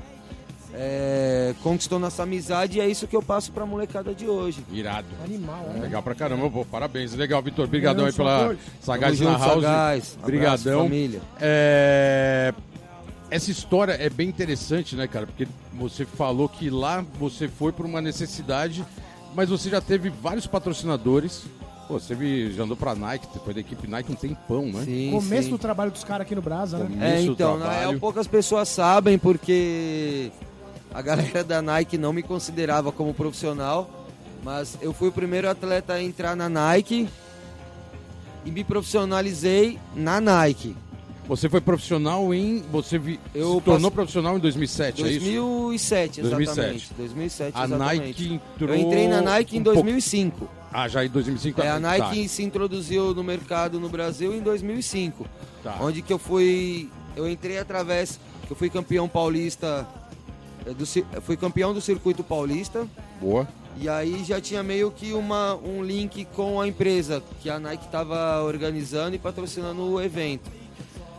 [0.76, 4.64] é, conquistou nossa amizade e é isso que eu passo pra molecada de hoje.
[4.72, 5.06] Irado.
[5.24, 5.80] Animal, É né?
[5.82, 7.14] Legal pra caramba, pô, parabéns.
[7.14, 7.64] Legal, Vitor.
[7.66, 8.56] Obrigadão aí pela.
[8.80, 9.62] Sagaz na House.
[9.62, 10.18] Sagaz.
[10.22, 10.82] Obrigadão.
[10.82, 11.20] Família.
[11.40, 12.52] É,
[13.30, 15.26] Essa história é bem interessante, né, cara?
[15.26, 18.84] Porque você falou que lá você foi por uma necessidade,
[19.34, 21.44] mas você já teve vários patrocinadores.
[21.86, 24.84] Pô, você teve, já andou pra Nike, foi da equipe Nike um tempão, né?
[24.86, 25.50] Sim, Começo sim.
[25.50, 26.86] do trabalho dos caras aqui no Brasa, né?
[26.86, 27.88] Começo É, então, na trabalho.
[27.90, 30.30] real, poucas pessoas sabem porque
[30.94, 33.90] a galera da Nike não me considerava como profissional.
[34.42, 37.08] Mas eu fui o primeiro atleta a entrar na Nike
[38.44, 40.76] e me profissionalizei na Nike.
[41.26, 42.62] Você foi profissional em.
[42.70, 45.20] Você vi, Eu se tornou passe- profissional em 2007, é isso?
[45.20, 46.46] 2007, exatamente.
[46.50, 46.94] 2007.
[46.94, 48.06] 2007, A exatamente.
[48.06, 48.68] Nike entrou.
[48.68, 50.48] Eu entrei na Nike em um pouco- 2005.
[50.70, 51.62] Ah, já em 2005.
[51.62, 51.80] É, a tá.
[51.80, 55.26] Nike se introduziu no mercado no Brasil em 2005.
[55.62, 55.78] Tá.
[55.80, 56.90] Onde que eu fui.
[57.16, 58.20] Eu entrei através.
[58.50, 59.86] Eu fui campeão paulista.
[60.66, 60.86] É, Do,
[61.22, 62.86] fui campeão do circuito paulista.
[63.20, 63.48] Boa.
[63.76, 67.86] E aí já tinha meio que uma, um link com a empresa que a Nike
[67.86, 70.50] estava organizando e patrocinando o evento.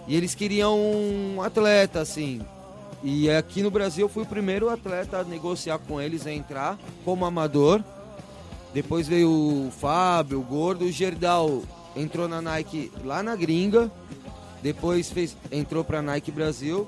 [0.08, 2.41] E eles queriam um atleta, assim.
[3.03, 6.77] E aqui no Brasil eu fui o primeiro atleta a negociar com eles, a entrar
[7.03, 7.84] como amador.
[8.73, 11.63] Depois veio o Fábio, o Gordo, o Gerdau
[11.95, 13.91] entrou na Nike lá na gringa.
[14.62, 16.88] Depois fez, entrou pra Nike Brasil.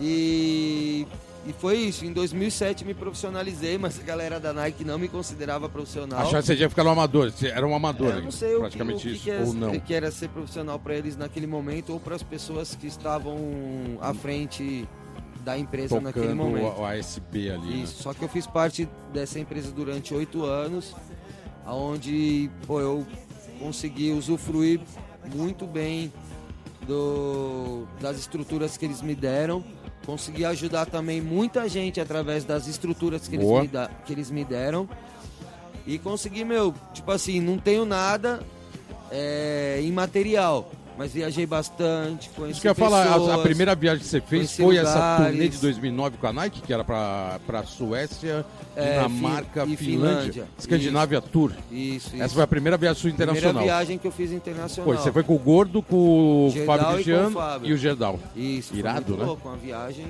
[0.00, 1.06] E,
[1.46, 2.04] e foi isso.
[2.04, 6.20] Em 2007 me profissionalizei, mas a galera da Nike não me considerava profissional.
[6.20, 7.30] Achava que você ia ficar no amador.
[7.30, 9.24] Você era um amador, É, eu não sei o que, praticamente o que isso.
[9.24, 9.80] que é- ou não.
[9.80, 13.38] que era ser profissional para eles naquele momento ou para as pessoas que estavam
[14.00, 14.86] à frente
[15.44, 16.80] da empresa naquele Tocando momento.
[16.80, 17.66] o ASB ali.
[17.66, 17.76] né?
[17.84, 20.94] Isso, só que eu fiz parte dessa empresa durante oito anos,
[21.66, 23.06] onde pô, eu
[23.58, 24.80] consegui usufruir
[25.34, 26.12] muito bem
[26.86, 29.64] do, das estruturas que eles me deram.
[30.06, 34.44] Consegui ajudar também muita gente através das estruturas que eles, me da- que eles me
[34.44, 34.88] deram.
[35.86, 38.40] E consegui, meu, tipo assim, não tenho nada
[39.10, 44.00] é, imaterial, mas viajei bastante, conheci Isso que eu ia falar, a- a, primeira viagem
[44.02, 45.26] que você fez foi essa lugares.
[45.30, 48.44] turnê de 2009 com a Nike, que era pra, pra Suécia,
[48.76, 50.48] É, Dinamarca, e Finlândia, Finlândia.
[50.58, 51.52] Escandinávia Tour.
[51.72, 52.22] Isso, isso.
[52.22, 53.62] Essa foi a primeira viagem sua Primeira internacional.
[53.64, 54.84] viagem que eu fiz internacional.
[54.92, 58.20] Foi, você foi com o Gordo, com o Fábio Cristiano e o Gerdau.
[58.36, 59.24] Isso, Irado, né?
[59.24, 60.04] louco, uma viagem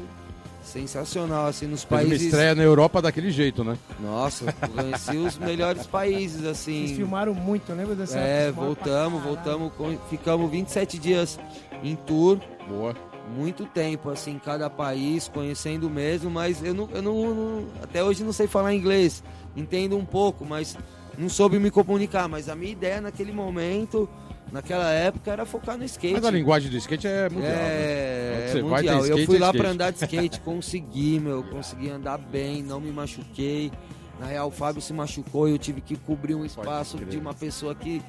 [0.71, 2.23] sensacional, assim, nos uma países...
[2.23, 3.77] estreia na Europa daquele jeito, né?
[4.01, 6.87] Nossa, conheci os melhores países, assim...
[6.87, 11.39] Vocês filmaram muito, lembra dessa É, voltamos, voltamos, com- ficamos 27 dias
[11.83, 12.95] em tour, Boa.
[13.37, 18.03] muito tempo, assim, em cada país, conhecendo mesmo, mas eu, não, eu não, não- até
[18.05, 19.23] hoje não sei falar inglês,
[19.57, 20.77] entendo um pouco, mas
[21.19, 24.09] não soube me comunicar, mas a minha ideia naquele momento,
[24.53, 26.15] naquela época, era focar no skate.
[26.15, 27.53] Mas a linguagem do skate é mundial.
[27.53, 27.59] né?
[27.59, 28.97] É, você é vai, mundial.
[28.99, 32.81] eu skate, fui é lá pra andar de skate, consegui, meu, consegui andar bem, não
[32.81, 33.71] me machuquei.
[34.19, 37.33] Na real, o Fábio se machucou e eu tive que cobrir um espaço de uma
[37.33, 38.03] pessoa que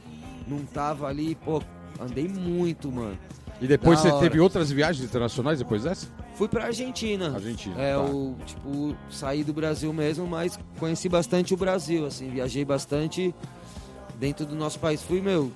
[0.47, 1.35] não tava ali.
[1.35, 1.61] Pô,
[1.99, 3.17] andei muito, mano.
[3.61, 4.27] E depois Da você hora.
[4.27, 6.07] teve outras viagens internacionais depois dessa?
[6.33, 7.33] Fui pra Argentina.
[7.35, 7.99] Argentina, É, tá.
[8.01, 13.33] eu, tipo, saí do Brasil mesmo, mas conheci bastante o Brasil, assim, viajei bastante
[14.19, 15.01] dentro do nosso país.
[15.03, 15.51] Fui, meu,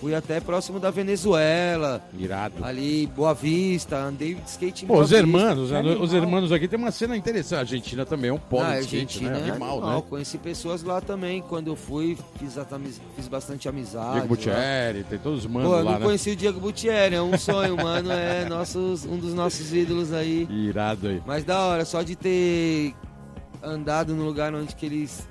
[0.00, 2.64] fui até próximo da Venezuela, Irado.
[2.64, 5.12] ali, Boa Vista, andei de skate Pô, os?
[5.12, 5.56] Animal.
[6.00, 7.58] os hermanos aqui tem uma cena interessante.
[7.58, 9.30] A Argentina também é um polo Na de skate, né?
[9.46, 9.96] é Animal, animal.
[9.98, 10.02] né?
[10.08, 11.42] Conheci pessoas lá também.
[11.42, 12.56] Quando eu fui, fiz,
[13.14, 14.12] fiz bastante amizade.
[14.12, 14.28] Diego.
[14.28, 16.04] Buttieri, tem todos os Pô, manos eu lá, não né?
[16.06, 18.10] conheci o Diego Buttieri, é um sonho, mano.
[18.10, 20.48] É nossos, um dos nossos ídolos aí.
[20.50, 21.22] Irado aí.
[21.26, 22.94] Mas da hora, só de ter
[23.62, 25.28] andado no lugar onde que eles.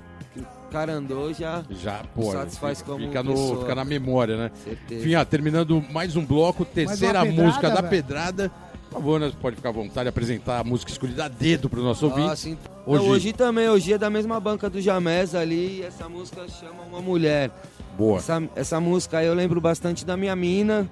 [0.70, 1.64] Cara andou já.
[1.70, 3.60] Já, pô, Satisfaz fica, como fica no, pessoa.
[3.60, 4.50] fica na memória, né?
[4.64, 5.00] Certeza.
[5.00, 7.88] Enfim, ah, terminando mais um bloco, terceira pedrada, música da velho.
[7.88, 8.50] pedrada.
[8.88, 9.32] Por favor, né?
[9.40, 12.26] Pode ficar à vontade de apresentar a música escolhida a dedo pro nosso ouvinte.
[12.28, 15.78] Nossa, então, Hoje- hoje também, hoje é da mesma banca do Jamés ali.
[15.80, 17.50] E essa música chama Uma Mulher.
[17.96, 18.18] Boa.
[18.18, 20.88] Essa, essa música aí eu lembro bastante da minha mina.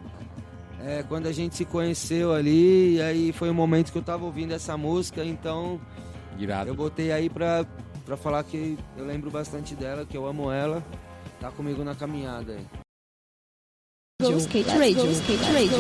[0.85, 4.25] É, quando a gente se conheceu ali, e aí foi o momento que eu tava
[4.25, 5.81] ouvindo essa música, então
[6.39, 6.71] Irado.
[6.71, 7.67] eu botei aí pra,
[8.09, 10.83] pra falar que eu lembro bastante dela, que eu amo ela.
[11.39, 12.65] Tá comigo na caminhada aí.
[14.23, 15.11] Go Skate Radio.
[15.13, 15.79] Skate Radio.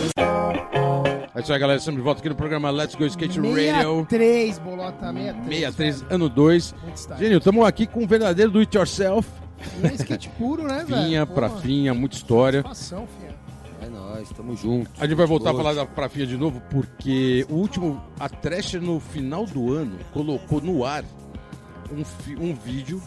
[1.35, 1.79] É isso aí, galera.
[1.79, 5.61] Estamos de volta aqui no programa Let's Go Skate Radio 63, bolota 63.
[5.75, 6.15] 63, velho.
[6.15, 6.75] ano 2.
[6.83, 7.21] Muito style.
[7.21, 9.29] Genil, estamos aqui com o verdadeiro do It Yourself.
[9.83, 11.03] E é skate puro, né, velho?
[11.05, 12.63] Finha, Pô, prafinha, muita história.
[12.63, 13.35] satisfação, filha.
[13.81, 14.91] É nóis, tamo junto.
[15.01, 15.65] A gente vai voltar a Boa.
[15.65, 20.61] falar da prafinha de novo, porque o último, a Thrasher no final do ano, colocou
[20.61, 21.03] no ar
[21.93, 23.01] um, um vídeo.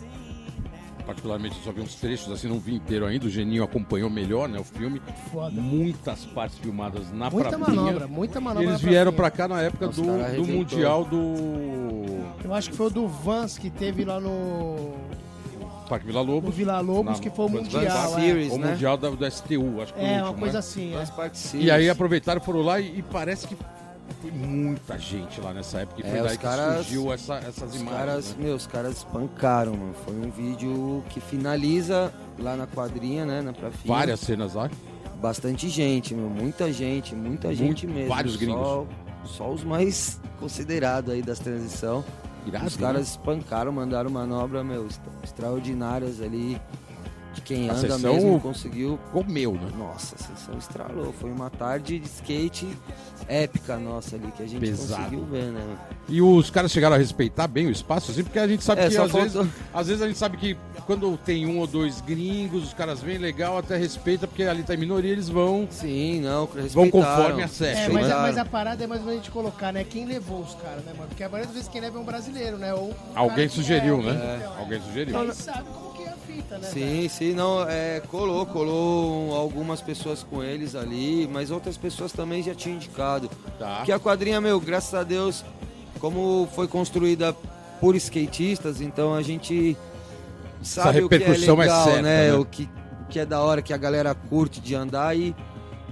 [1.05, 3.25] Particularmente eu só vi uns trechos, assim, não vi inteiro ainda.
[3.25, 5.01] O Geninho acompanhou melhor, né, o filme.
[5.31, 5.59] Foda.
[5.59, 7.75] Muitas partes filmadas na Muita prafinha.
[7.81, 8.69] manobra, muita manobra.
[8.69, 10.45] eles vieram pra cá na época Os do, cara do.
[10.45, 14.93] Mundial do Eu acho que foi o do Vans que teve lá no,
[15.89, 16.55] Parque Vila no Lobos.
[16.55, 17.83] Vila Lobos, Na- que foi o Vans Mundial.
[17.85, 18.21] Park é.
[18.21, 18.71] Series, O né?
[18.71, 20.59] Mundial da- do, STU, acho que foi o É, último, uma coisa né?
[20.59, 20.93] assim.
[21.57, 21.61] É.
[21.61, 23.57] E aí aproveitaram, foram lá e, e parece que
[24.21, 25.99] foi muita gente lá nessa época.
[26.01, 27.89] E foi É, daí os que caras- surgiu essa, essas Os imagens.
[27.99, 28.43] caras, né?
[28.45, 29.93] meus caras espancaram, mano.
[30.05, 33.41] Foi um vídeo que finaliza lá na quadrinha, né?
[33.41, 33.93] Na prafinha.
[33.95, 34.69] Várias cenas lá.
[35.21, 36.29] Bastante gente, meu.
[36.29, 38.09] Muita gente, muita gente mesmo.
[38.09, 38.57] vários gringos.
[38.65, 38.85] Só,
[39.25, 42.03] só os mais considerados aí das transição.
[42.45, 46.59] Irado, Os caras espancaram, mandaram manobra, meu, extra- extraordinárias ali.
[47.33, 48.99] De quem A anda sessão- mesmo conseguiu.
[49.13, 49.69] Comeu, né?
[49.77, 51.13] Nossa, a sessão estralou.
[51.13, 52.67] Foi uma tarde de skate
[53.27, 55.03] épica nossa ali, que a gente Pesado.
[55.03, 55.77] conseguiu ver, né?
[56.09, 58.89] E os caras chegaram a respeitar bem o espaço, assim, porque a gente sabe É,
[58.89, 62.01] que às vezes, faltou- às vezes a gente sabe que quando tem um ou dois
[62.01, 66.19] gringos, os caras vêm legal, até respeita, porque ali tá em minoria, eles vão, Sim,
[66.21, 67.93] não, vão conforme a É, session.
[67.93, 68.13] mas, né?
[68.13, 69.85] a, mas a parada é mais ou menos a gente colocar, né?
[69.85, 71.07] Quem levou os caras, né, mano?
[71.07, 72.73] Porque a maioria das vezes quem leva é um brasileiro, né?
[72.73, 74.39] Ou um Alguém que- sugeriu, é, né?
[74.43, 74.59] é.
[74.59, 75.33] Alguém sugeriu.
[75.33, 75.90] Sabe como
[76.51, 76.67] é né?
[76.67, 82.43] Sim, sim, não, é, colou, colou algumas pessoas com eles ali, mas outras pessoas também
[82.43, 83.29] já tinham indicado.
[83.57, 83.83] Tá.
[83.83, 85.45] Que a quadrinha, meu, graças a Deus,
[85.99, 87.33] como foi construída
[87.79, 89.77] por skatistas, então a gente
[90.61, 92.31] sabe o que é repercussão é legal, certa, né?
[92.31, 92.33] né?
[92.35, 92.69] O que,
[93.03, 95.35] o que é da hora, que a galera curte de andar e,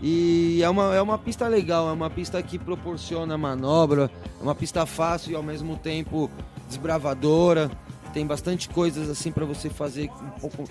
[0.02, 4.56] e é, uma, é uma pista legal, é uma pista que proporciona manobra, é uma
[4.56, 6.30] pista fácil e ao mesmo tempo
[6.68, 7.72] desbravadora.
[8.14, 10.64] Tem bastante coisas assim para você fazer um pouco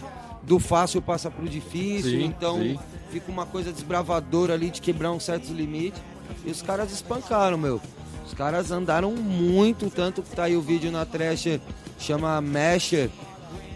[0.43, 2.79] do fácil passa pro difícil, Sim, então sim.
[3.11, 6.01] fica uma coisa desbravadora ali de quebrar uns certos limites.
[6.45, 7.81] E os caras espancaram, meu.
[8.27, 11.59] Os caras andaram muito, tanto que tá aí o vídeo na trash,
[11.99, 13.09] chama Masher,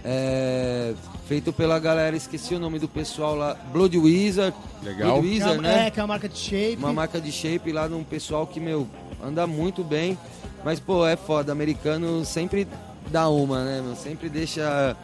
[0.04, 0.94] é,
[1.26, 4.56] feito pela galera, esqueci o nome do pessoal lá, Blood Wizard.
[4.82, 5.12] Legal.
[5.12, 5.86] Blood é, Wizard, uma- né?
[5.86, 6.76] é, que é uma marca de shape.
[6.76, 8.86] Uma marca de shape lá num pessoal que, meu,
[9.24, 10.18] anda muito bem.
[10.64, 11.50] Mas, pô, é foda.
[11.52, 12.68] Americano sempre
[13.10, 13.96] dá uma, né, meu?
[13.96, 14.96] Sempre deixa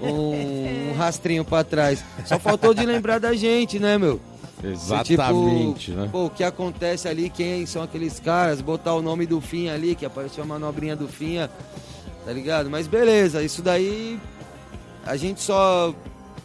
[0.00, 2.04] um, um rastrinho pra trás.
[2.24, 4.20] Só faltou de lembrar da gente, né, meu?
[4.62, 6.08] Exatamente, tipo, né?
[6.10, 9.94] Pô, o que acontece ali, quem são aqueles caras, botar o nome do Finha ali,
[9.94, 11.48] que apareceu a manobrinha do Finha,
[12.24, 12.68] tá ligado?
[12.68, 14.18] Mas beleza, isso daí
[15.06, 15.94] a gente só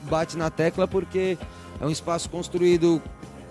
[0.03, 1.37] bate na tecla porque
[1.81, 3.01] é um espaço construído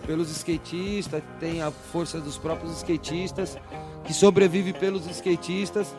[0.06, 3.56] pelos skatistas, tem a força dos próprios skatistas,
[4.04, 5.94] que sobrevive pelos skatistas.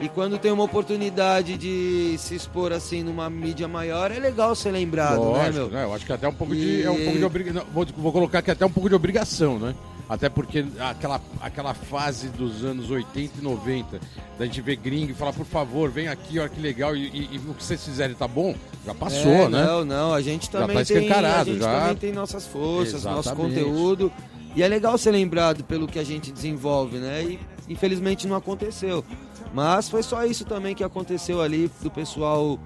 [0.00, 4.72] E quando tem uma oportunidade de se expor assim numa mídia maior, é legal ser
[4.72, 5.68] lembrado, né, Lógico, meu?
[5.68, 5.84] né?
[5.84, 6.60] Eu acho que até um pouco de.
[6.60, 7.52] E- É um pouco de.
[7.72, 9.74] Vou, vou colocar aqui até um pouco de obrigação, né?
[10.06, 13.98] Até porque aquela, aquela fase dos anos 80 e 90,
[14.38, 17.28] da gente ver gringo e falar, por favor, vem aqui, olha que legal, e, e-
[17.32, 18.54] e o que vocês fizerem tá bom,
[18.84, 19.64] já passou, É, né?
[19.64, 21.80] Não, não, a gente Já também tá tem, a gente já.
[21.80, 23.54] também tem nossas forças, nosso Exatamente.
[23.60, 24.12] conteúdo.
[24.54, 27.22] E é legal ser lembrado pelo que a gente desenvolve, né?
[27.22, 29.04] E infelizmente não aconteceu.
[29.52, 32.58] Mas foi só isso também que aconteceu ali do pessoal.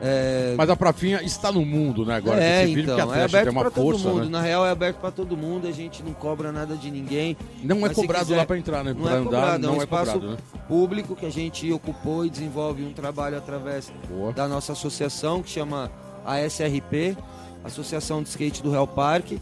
[0.00, 2.16] É, Mas a Prafinha está no mundo, né?
[2.16, 4.24] Agora, é, vídeo, então, a é aberto pra todo mundo.
[4.24, 4.28] né?
[4.28, 7.36] Na real é aberto pra todo mundo, a gente não cobra nada de ninguém.
[7.62, 8.92] Não é Mas cobrado quiser- lá pra entrar, né?
[8.92, 10.38] Não pra é andar, cobrado, é não um é espaço cobrado, né?
[10.66, 14.32] público que a gente ocupou e desenvolve um trabalho através Boa.
[14.32, 15.90] da nossa associação que chama
[16.26, 17.16] ASRP,
[17.62, 19.40] Associação de Skate do Real Parque,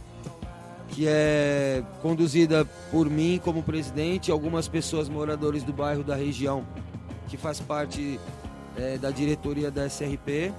[0.93, 6.65] que é conduzida por mim como presidente, e algumas pessoas moradores do bairro da região
[7.29, 8.21] que faz parte
[8.77, 10.53] eh, da diretoria da SRP,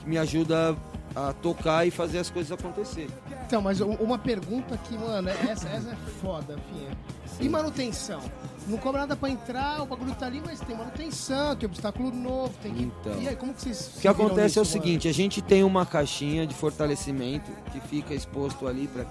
[0.00, 0.74] que me ajuda
[1.14, 3.08] a tocar e fazer as coisas acontecer.
[3.46, 6.90] Então, mas uma pergunta aqui, mano, essa, essa é foda, Finha.
[7.38, 8.20] E manutenção?
[8.66, 12.52] Não cobra nada pra entrar, o bagulho tá ali, mas tem manutenção, tem obstáculo novo,
[12.62, 12.82] tem que...
[12.82, 13.22] Então.
[13.22, 13.92] E aí, como que vocês...
[13.96, 18.14] O que acontece é o seguinte, a gente tem uma caixinha de fortalecimento que fica
[18.14, 19.04] exposto ali para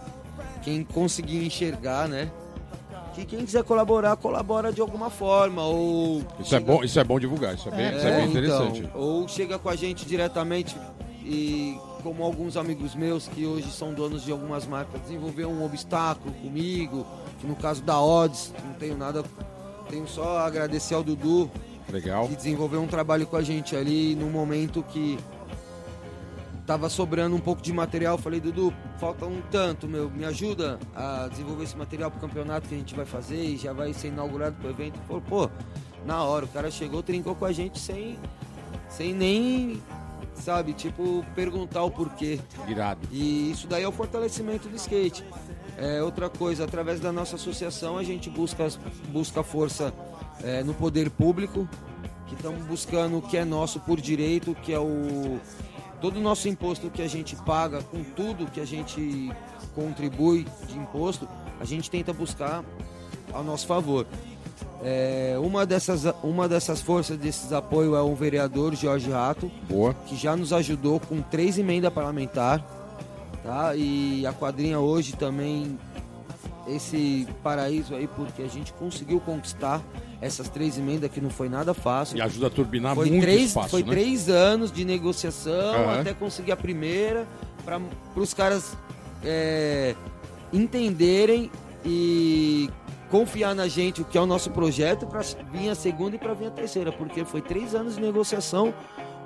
[0.65, 2.29] quem conseguir enxergar, né?
[3.13, 7.03] Que quem quiser colaborar, colabora de alguma forma ou Isso é, chega- bom, isso é
[7.03, 8.31] bom divulgar, isso é bem, É, isso é bem então,
[8.67, 8.89] interessante.
[8.93, 10.75] ou chega com a gente diretamente
[11.23, 16.33] e como alguns amigos meus que hoje são donos de algumas marcas desenvolver um obstáculo
[16.35, 17.05] comigo,
[17.39, 19.23] que no caso da Odds, não tenho nada,
[19.89, 21.49] tenho só a agradecer ao Dudu
[21.89, 22.27] Legal.
[22.27, 25.17] que desenvolveu um trabalho com a gente ali no momento que
[26.65, 28.17] tava sobrando um pouco de material.
[28.17, 32.75] Falei, Dudu, falta um tanto, meu, me ajuda a desenvolver esse material pro campeonato que
[32.75, 34.99] a gente vai fazer e já vai ser inaugurado pro evento.
[35.07, 35.49] Falou, pô,
[36.05, 38.17] na hora, o cara chegou, trincou com a gente sem,
[38.89, 39.81] sem nem,
[40.33, 42.39] sabe, tipo, perguntar o porquê.
[42.67, 43.07] Irado.
[43.11, 45.23] E isso daí é o fortalecimento do skate.
[45.77, 48.67] É, outra coisa, através da nossa associação, a gente busca,
[49.09, 49.93] busca força
[50.41, 51.67] é, no poder público,
[52.27, 55.39] que estamos buscando o que é nosso por direito, que é o.
[56.01, 59.31] Todo o nosso imposto que a gente paga, com tudo que a gente
[59.73, 61.27] contribui de imposto,
[61.59, 62.63] a gente tenta buscar
[63.33, 64.05] ao nosso favor.
[64.83, 69.95] É, uma, dessas, uma dessas forças, desses apoios, é o vereador Jorge Rato, Boa.
[70.05, 72.63] que já nos ajudou com três emendas parlamentar,
[73.43, 73.75] tá?
[73.75, 75.77] E a quadrinha hoje também
[76.67, 79.81] esse paraíso aí porque a gente conseguiu conquistar
[80.21, 82.17] essas três emendas que não foi nada fácil.
[82.17, 83.89] E ajuda a turbinar Foi muito três, espaço, foi né?
[83.89, 86.01] três anos de negociação Aham.
[86.01, 87.27] até conseguir a primeira
[87.63, 87.79] para
[88.15, 88.75] os caras
[89.23, 89.95] é,
[90.51, 91.51] entenderem
[91.85, 92.69] e
[93.09, 96.33] confiar na gente, o que é o nosso projeto, para vir a segunda e para
[96.33, 98.73] vir a terceira, porque foi três anos de negociação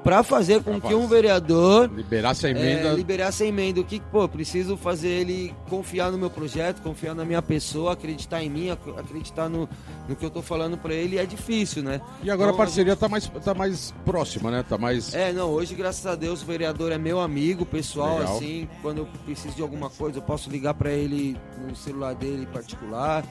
[0.04, 2.94] para fazer com que um vereador Liberasse a é, emenda.
[2.94, 3.82] liberasse a emenda.
[3.82, 8.42] O que, pô, preciso fazer ele confiar no meu projeto, confiar na minha pessoa, acreditar
[8.42, 9.68] em mim, ac- acreditar no,
[10.08, 11.18] no que eu tô falando para ele.
[11.18, 12.00] É difícil, né?
[12.24, 14.64] E agora a Então, parceria tá mais, tá mais próxima, né?
[14.68, 15.14] Tá mais.
[15.14, 18.38] É, não, hoje, graças a Deus, o vereador é meu amigo, pessoal, Legal.
[18.38, 21.38] assim, quando eu preciso de alguma coisa, eu posso ligar para ele
[21.68, 23.24] no celular dele particular.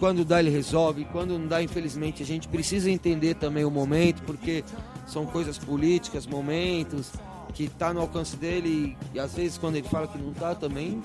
[0.00, 1.06] Quando dá, ele resolve.
[1.06, 4.62] Quando não dá, infelizmente, a gente precisa entender também o momento, porque
[5.06, 7.12] são coisas políticas, momentos,
[7.54, 11.00] que tá no alcance dele, e, às vezes quando ele fala que não tá, também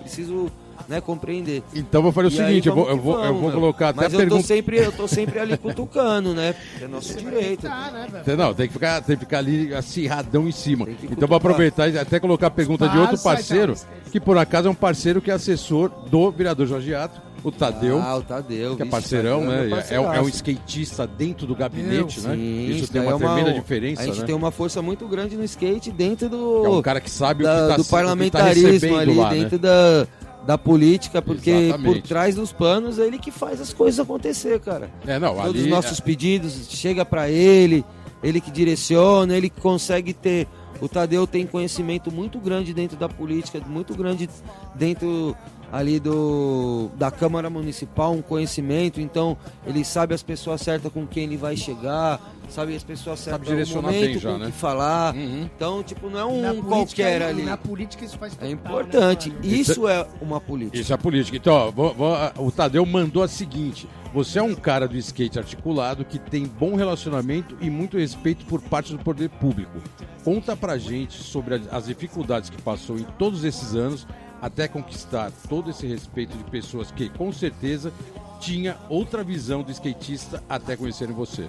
[0.00, 0.50] preciso
[0.88, 1.62] né, compreender.
[1.74, 3.50] Então vou fazer o E aí, seguinte, eu vou, vamos eu vou, eu vamos, vou
[3.50, 3.60] meu.
[3.60, 4.46] colocar até Mas a eu tô, pergunta.
[4.46, 6.54] sempre, eu tô sempre ali cutucando, né?
[6.80, 7.62] É nosso direito.
[7.62, 8.36] Tá, né?
[8.36, 10.86] Não, tem que ficar, tem que ficar ali acirradão em cima.
[11.02, 13.74] Então vou aproveitar e até colocar a pergunta de outro parceiro,
[14.10, 18.00] que por acaso é um parceiro que é assessor do vereador Jorge Ato, o Tadeu.
[18.00, 18.76] Ah, o Tadeu.
[18.76, 19.66] que é parceirão, Tadeu né?
[19.66, 22.34] meu É, é um- é skatista dentro do gabinete, né?
[22.34, 24.26] Sim, Isso tem uma é tremenda diferença, A gente né?
[24.26, 27.50] tem uma força muito grande no skate dentro do, É um cara que sabe da-
[27.50, 29.36] o que tá, do o que tá parlamentarismo recebendo ali, lá, né?
[29.38, 30.06] dentro da,
[30.46, 32.00] da política, porque Exatamente.
[32.02, 34.90] por trás dos panos é ele que faz as coisas acontecer, cara.
[35.06, 37.84] É, não, Todos ali os nossos pedidos chega pra ele,
[38.22, 40.48] ele que direciona, ele que consegue ter.
[40.80, 44.28] O Tadeu tem conhecimento muito grande dentro da política, muito grande
[44.76, 45.36] dentro
[45.70, 51.24] ali do da Câmara Municipal, um conhecimento, então ele sabe as pessoas certas com quem
[51.24, 54.46] ele vai chegar, sabe as pessoas certas no direcionar momento bem já, com né?
[54.46, 55.14] que falar.
[55.14, 55.42] Uhum.
[55.54, 56.66] Então, tipo, não é Na um política,
[57.02, 57.42] qualquer ali.
[57.42, 59.30] Na política isso faz É total, importante.
[59.30, 59.36] né?
[59.42, 60.78] Isso é uma política.
[60.78, 61.36] Isso é política.
[61.36, 65.38] Então, ó, vou- vou- o Tadeu mandou a seguinte: você é um cara do skate
[65.38, 69.78] articulado que tem bom relacionamento e muito respeito por parte do poder público.
[70.24, 74.06] Conta pra gente sobre as dificuldades que passou em todos esses anos
[74.40, 77.92] até conquistar todo esse respeito de pessoas que, com certeza,
[78.40, 81.48] tinha outra visão do skatista até conhecerem você.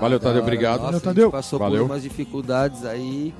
[0.00, 0.40] Valeu, Ah, Tadeu, da hora.
[0.42, 0.80] obrigado.
[0.80, 1.30] Nossa, Valeu, a gente Tadeu.
[1.30, 1.82] passou Valeu.
[1.84, 3.34] por umas dificuldades aí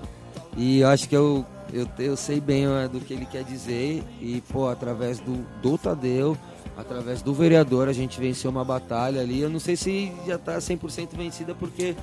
[0.57, 4.03] e eu acho que eu, eu, eu sei bem é, do que ele quer dizer
[4.21, 6.37] e, pô, através do, do Tadeu,
[6.77, 9.41] através do vereador, a gente venceu uma batalha ali.
[9.41, 11.97] Eu não sei se já tá 100% vencida porque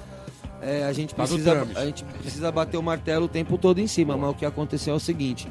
[0.62, 3.88] é, a, gente Tá precisa, a gente precisa bater o martelo o tempo todo em
[3.88, 5.48] cima, mas o que aconteceu é o seguinte...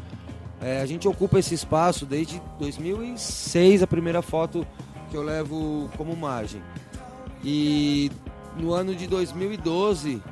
[0.62, 4.66] é, a gente ocupa esse espaço desde 2006, a primeira foto
[5.10, 6.62] que eu levo como margem.
[7.44, 8.10] E
[8.56, 10.22] no ano de 2012,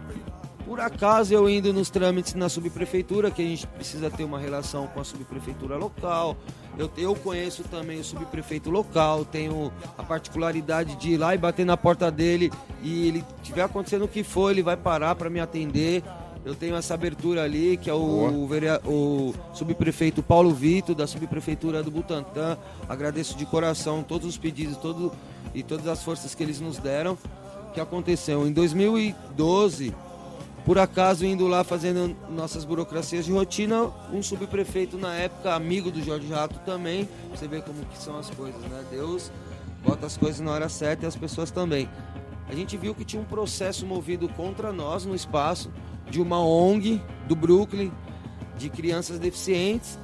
[0.65, 4.87] por acaso eu indo nos trâmites na subprefeitura, que a gente precisa ter uma relação
[4.87, 6.37] com a subprefeitura local.
[6.79, 11.67] Eu, eu conheço também o subprefeito local, tenho a particularidade de ir lá e bater
[11.67, 12.53] na porta dele
[12.85, 16.05] e ele tiver acontecendo o que for, ele vai parar para me atender.
[16.45, 21.83] Eu tenho essa abertura ali, que é o, verea- o subprefeito Paulo Vito, da subprefeitura
[21.83, 22.57] do Butantã.
[22.89, 25.13] Agradeço de coração todos os pedidos todo,
[25.55, 27.19] e todas as forças que eles nos deram.
[27.69, 28.47] O que aconteceu?
[28.47, 29.95] Em 2012,
[30.65, 36.03] por acaso indo lá fazendo nossas burocracias de rotina, um subprefeito na época, amigo do
[36.03, 38.83] Jorge Rato também, você vê como que são as coisas, né?
[38.91, 39.31] Deus
[39.85, 41.89] bota as coisas na hora certa e as pessoas também.
[42.49, 45.71] A gente viu que tinha um processo movido contra nós no espaço
[46.11, 47.93] de uma ONG do Brooklyn
[48.57, 49.99] de crianças deficientes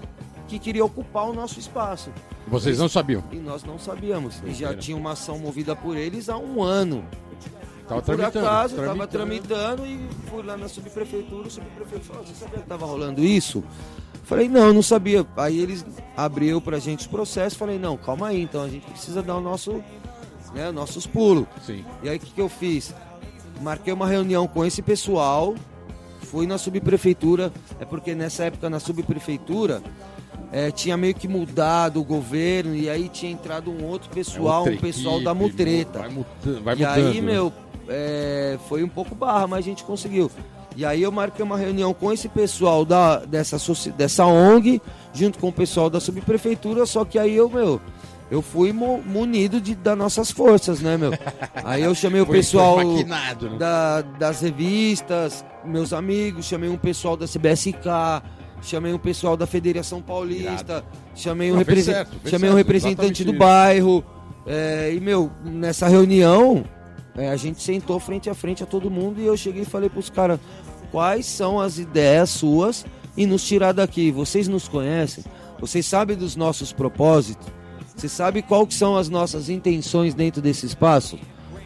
[0.48, 2.10] que queria ocupar o nosso espaço.
[2.46, 3.22] Vocês não sabiam?
[3.32, 4.40] E nós não sabíamos.
[4.46, 7.04] E já tinha uma ação movida por eles há um ano.
[7.88, 8.46] Tava por tramitando.
[8.46, 12.84] acaso, estava tramitando e fui lá na subprefeitura, o subprefeito falou, você sabia que tava
[12.84, 13.62] rolando isso?
[14.24, 15.24] Falei, não, eu não sabia.
[15.36, 15.86] Aí eles
[16.16, 19.40] abriu pra gente o processo, falei, não, calma aí, então a gente precisa dar o
[19.40, 19.84] nosso,
[20.52, 21.46] né, nossos pulos.
[21.64, 21.84] Sim.
[22.02, 22.92] E aí o que, que eu fiz?
[23.60, 25.54] Marquei uma reunião com esse pessoal,
[26.26, 29.80] fui na subprefeitura, é porque nessa época na subprefeitura
[30.52, 34.72] eh, tinha meio que mudado o governo e aí tinha entrado um outro pessoal, É
[34.72, 35.98] um pessoal equipe, da Mutreta.
[36.00, 37.06] Vai, muta- vai e mudando.
[37.08, 37.52] aí, meu,
[37.88, 40.30] é, foi um pouco barra, mas a gente conseguiu.
[40.76, 43.56] E aí eu marquei uma reunião com esse pessoal da, dessa,
[43.96, 44.82] dessa ONG,
[45.14, 47.80] junto com o pessoal da subprefeitura, só que aí eu, meu,
[48.30, 51.12] eu fui mu- munido de, das nossas forças, né, meu?
[51.64, 53.58] Aí eu chamei o Foi- pessoal foi maquinado, né?
[53.58, 58.22] da- das revistas, meus amigos, chamei um pessoal da CBSK,
[58.62, 63.24] chamei um pessoal da Federação Paulista, chamei um, Não, represen- certo, chamei um certo, representante
[63.24, 64.04] do exatamente bairro.
[64.46, 66.64] é, e, meu, nessa reunião,
[67.16, 69.88] é, a gente sentou frente a frente a todo mundo e eu cheguei e falei
[69.88, 70.38] pros caras,
[70.90, 72.84] quais são as ideias suas
[73.16, 74.10] e nos tirar daqui.
[74.10, 75.24] Vocês nos conhecem?
[75.60, 77.46] Vocês sabem dos nossos propósitos?
[77.96, 81.18] Você sabe qual que são as nossas intenções dentro desse espaço?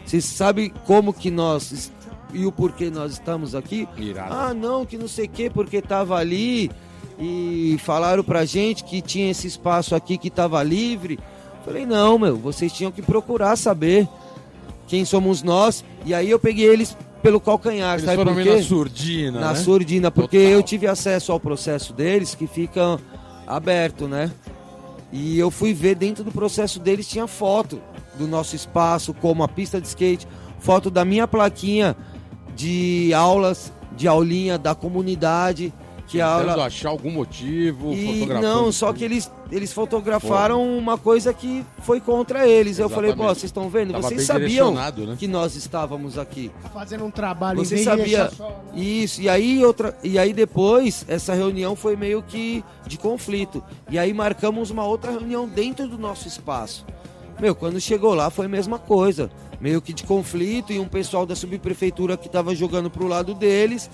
[0.05, 1.91] Você sabe como que nós
[2.33, 3.87] e o porquê nós estamos aqui?
[3.97, 4.33] Irado.
[4.33, 6.71] Ah, não, que não sei o que, porque tava ali
[7.19, 11.19] e falaram pra gente que tinha esse espaço aqui que tava livre.
[11.65, 14.07] Falei, não, meu, vocês tinham que procurar saber
[14.87, 15.83] quem somos nós.
[16.05, 18.55] E aí eu peguei eles pelo calcanhar, Eles sabe por quê?
[18.55, 19.55] na surdina, na né?
[19.55, 20.51] surdina, porque Total.
[20.53, 22.99] eu tive acesso ao processo deles que fica
[23.45, 24.31] aberto, né?
[25.11, 27.81] E eu fui ver dentro do processo deles tinha foto
[28.17, 30.27] do nosso espaço, como a pista de skate,
[30.59, 31.95] foto da minha plaquinha
[32.55, 35.73] de aulas, de aulinha da comunidade,
[36.11, 38.97] que a Tentando aula achar algum motivo, e fotografando não, só tudo.
[38.97, 42.79] que eles, eles fotografaram uma coisa que foi contra eles.
[42.79, 43.39] Eu falei, pô, Exatamente.
[43.39, 43.93] vocês estão vendo?
[43.93, 44.91] Tava Vocês sabiam né?
[45.17, 46.51] que nós estávamos aqui.
[46.73, 49.21] Fazendo um trabalho Você sabia só- isso?
[49.21, 53.63] E aí outra, e aí depois essa reunião foi meio que de conflito.
[53.89, 56.85] E aí marcamos uma outra reunião dentro do nosso espaço.
[57.39, 61.25] Meu, quando chegou lá foi a mesma coisa, meio que de conflito e um pessoal
[61.25, 63.89] da subprefeitura que estava jogando pro lado deles.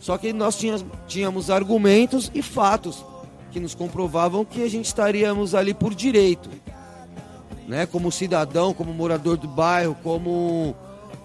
[0.00, 3.04] Só que nós tínhamos, tínhamos argumentos e fatos
[3.52, 6.50] que nos comprovavam que a gente estaríamos ali por direito
[7.70, 10.74] né, como cidadão, como morador do bairro, como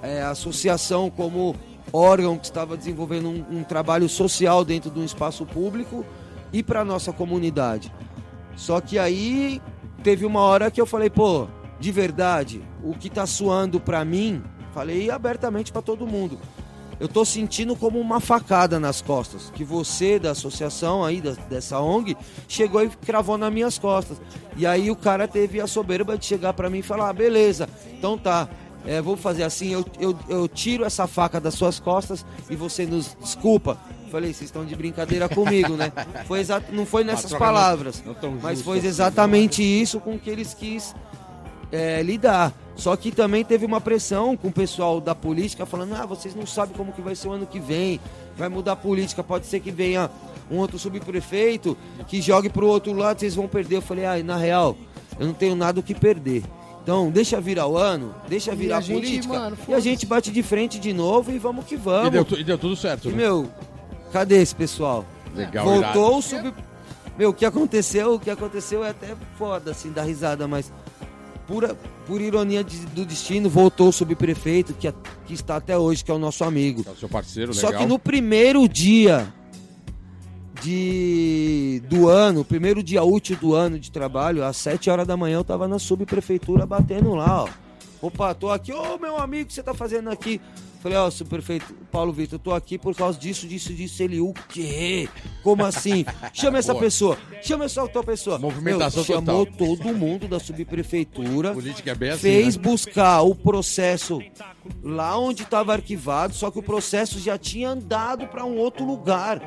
[0.04, 1.56] é, associação, como
[1.92, 6.06] órgão que estava desenvolvendo um, um trabalho social dentro de um espaço público
[6.54, 7.92] e para nossa comunidade.
[8.56, 9.60] Só que aí
[10.04, 11.48] teve uma hora que eu falei, pô,
[11.80, 16.38] de verdade, o que tá suando para mim, falei abertamente para todo mundo.
[17.00, 21.80] Eu tô sentindo como uma facada nas costas, que você da associação aí da- dessa
[21.80, 22.16] ONG
[22.48, 24.18] chegou e cravou nas minhas costas.
[24.56, 27.68] E aí o cara teve a soberba de chegar para mim e falar: ah, "Beleza,
[27.98, 28.48] então tá,
[28.86, 32.86] é, vou fazer assim, eu, eu, eu tiro essa faca das suas costas e você
[32.86, 33.78] nos desculpa".
[34.10, 35.91] Falei, vocês estão de brincadeira comigo, né?
[36.26, 40.18] Foi exato, não foi nessas não- palavras, não tão mas foi assim, exatamente isso com
[40.18, 40.96] que eles quis
[41.72, 42.54] é, lidar.
[42.76, 46.46] Só que também teve uma pressão com o pessoal da política falando: ah, vocês não
[46.46, 48.00] sabem como que vai ser o ano que vem,
[48.38, 50.10] vai mudar a política, pode ser que venha
[50.52, 53.78] um outro subprefeito que jogue pro outro lado, vocês vão perder.
[53.78, 54.76] Eu falei: ah, na real,
[55.20, 56.44] eu não tenho nada o que perder.
[56.84, 59.34] Então, deixa virar o ano, deixa E virar a a gente, política.
[59.40, 62.12] mano, e a gente bate de frente de novo e vamos que E vamos.
[62.12, 63.18] deu, tu- e deu tudo certo, E, né?
[63.18, 63.50] meu,
[64.12, 65.04] cadê esse pessoal?
[65.34, 66.54] Legal, Voltou o sub.
[67.18, 70.72] Meu, o que aconteceu, o que aconteceu é até foda, assim, dar risada, mas
[71.48, 71.76] pura,
[72.08, 74.91] por ironia de- do destino, voltou o subprefeito, que,
[75.26, 76.84] que está até hoje, que é o nosso amigo.
[76.88, 77.82] É o seu parceiro, Só legal.
[77.84, 79.32] que no primeiro dia
[80.62, 85.36] de do ano, primeiro dia útil do ano de trabalho, às 7 horas da manhã
[85.38, 87.50] eu tava na subprefeitura batendo lá, ó.
[88.02, 90.39] Opa, tô aqui, ô meu amigo, o que você tá fazendo aqui?
[90.86, 94.04] Falei, ó, subprefeito Paulo Vitor, eu tô aqui por causa disso, disso, disso.
[94.04, 95.10] Ele, o quê?
[95.41, 96.06] Como assim?
[96.32, 98.38] Chama essa pessoa, chama essa outra pessoa.
[98.38, 99.68] Movimentação Meu, chamou total.
[99.68, 102.62] todo mundo da subprefeitura Política é bem assim, fez né?
[102.62, 104.22] buscar o processo
[104.84, 109.41] lá onde estava arquivado, só que o processo já tinha andado para um outro lugar.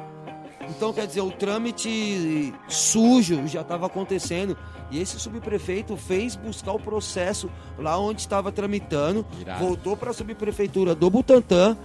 [0.71, 4.57] Então, quer dizer, o trâmite sujo já estava acontecendo.
[4.91, 9.65] E esse subprefeito fez buscar o processo lá onde estava tramitando, Irado.
[9.65, 11.77] voltou para a subprefeitura do Butantã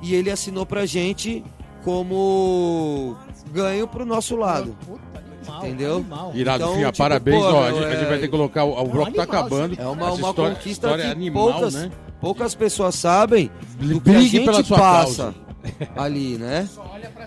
[0.00, 1.44] e ele assinou pra gente
[1.84, 3.16] como
[3.52, 4.76] ganho pro nosso lado.
[4.86, 5.96] Puta, animal, Entendeu?
[5.96, 6.32] animal.
[6.34, 7.42] Irado, Então, tipo, parabéns.
[7.42, 8.64] pô, ó, gente, a gente é- vai ter que colocar.
[8.64, 9.76] O, o bloco tá animal, acabando.
[9.80, 11.90] É uma, uma história, conquista história que animal, poucas, né?
[12.20, 15.34] poucas pessoas sabem do que a gente pela sua passa
[15.96, 16.68] ali, né?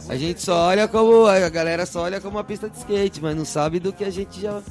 [0.07, 1.25] A gente só olha como.
[1.25, 4.09] A galera só olha como uma pista de skate, mas não sabe do que a
[4.09, 4.61] gente já,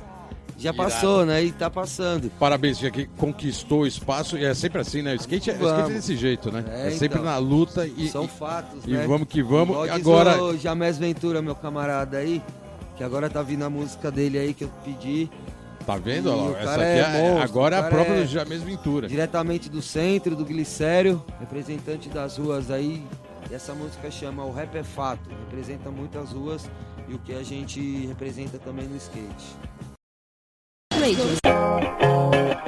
[0.58, 1.42] já passou, né?
[1.44, 2.30] E tá passando.
[2.38, 4.36] Parabéns, Finha, que conquistou o espaço.
[4.38, 5.12] E é sempre assim, né?
[5.12, 6.64] O skate é, o skate é desse jeito, né?
[6.68, 7.30] É, É, sempre então.
[7.30, 8.08] na luta e.
[8.08, 9.06] São e- fatos, e né?
[9.06, 9.76] vamos que vamos.
[9.76, 9.90] Igual
[10.20, 12.42] Agora- O Jamés Ventura, meu camarada aí,
[12.96, 15.28] que agora tá vindo a música dele aí que eu pedi,
[15.84, 16.28] Tá vendo?
[16.28, 18.62] E ó, o Essa aqui é é, monstro, agora é a prova é- do Jamés
[18.62, 19.08] Ventura.
[19.08, 23.02] diretamente do centro, do Glicério, representante das ruas aí.
[23.50, 26.70] E essa música chama O Rap é Fato, representa muitas ruas
[27.08, 29.56] e o que a gente representa também no skate.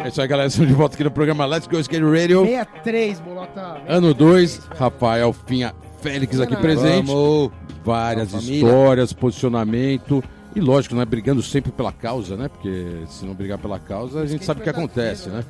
[0.03, 0.49] É isso aí, galera.
[0.49, 2.45] Estamos de volta aqui no programa Let's Go Skate Radio.
[2.45, 3.83] 63, bolota.
[3.87, 7.07] Ano 2, Rafael Finha Félix aqui presente.
[7.07, 7.51] Vamos!
[7.85, 10.25] Várias Vamos, histórias, posicionamento.
[10.57, 11.05] E lógico, né?
[11.05, 12.49] Brigando sempre pela causa, né?
[12.49, 15.45] Porque se não brigar pela causa, a gente sabe o que acontece, né?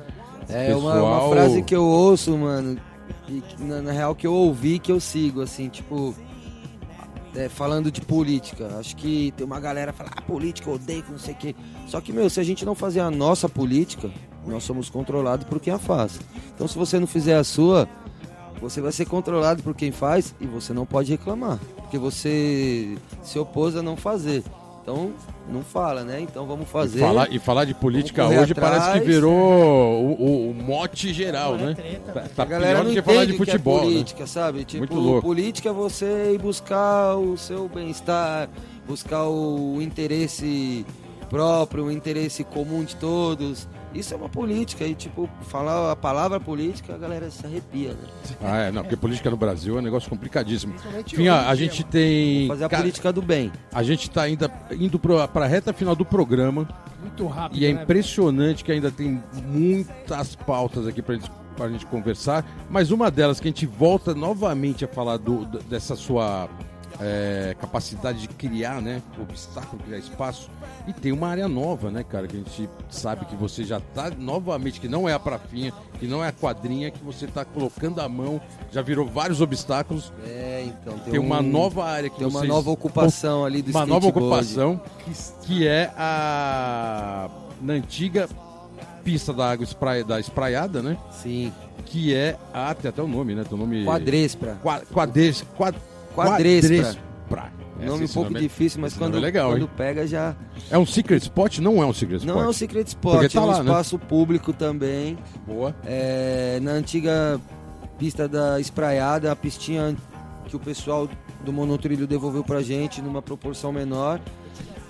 [0.49, 2.77] É uma, Pessoal- uma frase que eu ouço, mano,
[3.29, 6.15] e na, na real que eu ouvi que eu sigo, assim, tipo.
[7.35, 8.77] É, falando de política.
[8.79, 11.55] Acho que tem uma galera que fala, ah, política, eu odeio, não sei o quê.
[11.87, 14.11] Só que, meu, se a gente não fazer a nossa política,
[14.47, 16.21] nós somos controlados por quem a faz.
[16.55, 17.89] Então, se você não fizer a sua,
[18.61, 21.59] você vai ser controlado por quem faz e você não pode reclamar.
[21.77, 24.43] Porque você se opôs a não fazer.
[24.85, 25.13] Então,
[25.51, 26.21] não fala, né?
[26.21, 26.99] Então vamos fazer.
[26.99, 29.07] E falar, e falar de política hoje parece que atrás.
[29.07, 31.75] virou o, o- o mote geral, é né?
[31.75, 32.13] treta.
[32.13, 33.83] Tá, A tá galera pior não do que falar de é futebol, né?
[33.85, 34.63] política, sabe?
[34.67, 35.23] Tipo, Muito louco.
[35.23, 38.51] política é você ir buscar o seu bem-estar,
[38.87, 40.85] buscar o interesse
[41.25, 43.67] próprio, um interesse comum de todos.
[43.95, 48.09] Isso é uma política, e tipo, falar a palavra política, a galera se arrepia, né?
[48.43, 50.75] Ah, é, não, porque política no Brasil é um negócio complicadíssimo.
[51.17, 52.49] Hoje, a gente tem.
[52.49, 53.53] Fazer a política do bem.
[53.73, 56.69] a gente tá ainda indo pro, pra reta final do programa.
[57.01, 57.61] Muito rápido.
[57.61, 62.45] E é né, impressionante que ainda tem muitas pautas aqui pra gente, pra gente conversar.
[62.69, 66.49] Mas uma delas que a gente volta novamente a falar do- dessa sua
[67.01, 69.03] é, capacidade de criar, né?
[69.21, 70.51] Obstáculo, criar espaço.
[70.87, 72.27] E tem uma área nova, né, cara?
[72.27, 76.07] Que a gente sabe que você já tá novamente, que não é a prafinha, que
[76.07, 78.41] não é a quadrinha, que você tá colocando a mão,
[78.71, 80.13] já virou vários obstáculos.
[80.27, 80.99] É, então.
[80.99, 84.07] Tem, uma um- nova área que Tem uma vocês nova ocupação ali do uma nova
[84.09, 84.81] ocupação
[85.43, 87.29] que é a
[87.61, 88.29] na antiga
[89.03, 90.97] pista da água esprai- da espraiada, né?
[91.11, 91.53] Sim.
[91.87, 93.45] Que é a tem até o nome, né?
[93.45, 94.59] Tem o nome Quadrespra.
[94.63, 95.75] Qua, quadres, quad,
[96.15, 96.77] Quadrespra.
[96.77, 97.05] quadrespra.
[97.77, 100.37] Esse- Nome um pouco nome é- difícil, mas nome quando, é legal, quando pega já.
[100.71, 101.59] É um secret spot?
[101.59, 102.35] Não é um secret spot.
[102.35, 103.61] Não é um secret spot, Porque tá é um lá, né?
[103.65, 105.19] espaço público também.
[105.45, 105.75] Boa.
[105.85, 107.41] É, na antiga
[107.99, 109.97] pista da Espraiada, a pistinha
[110.47, 111.09] que o pessoal
[111.45, 114.21] do monotrilho devolveu pra gente numa proporção menor.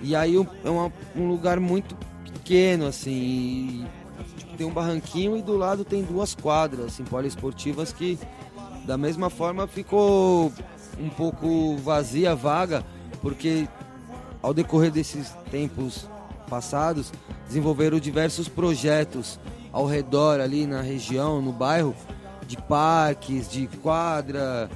[0.03, 3.11] E aí um- é uma- um lugar muito pequeno, assim.
[3.11, 3.85] e,
[4.39, 8.19] tipo, tem um barranquinho e do lado tem duas quadras assim, poliesportivas que
[8.85, 10.53] da mesma forma ficou
[11.01, 12.85] um pouco vazia, vaga,
[13.21, 13.69] porque
[14.43, 16.07] ao decorrer desses tempos
[16.49, 17.11] passados,
[17.47, 19.41] desenvolveram diversos projetos
[19.73, 21.95] ao redor ali na região, no bairro,
[22.47, 24.69] de parques, de quadra,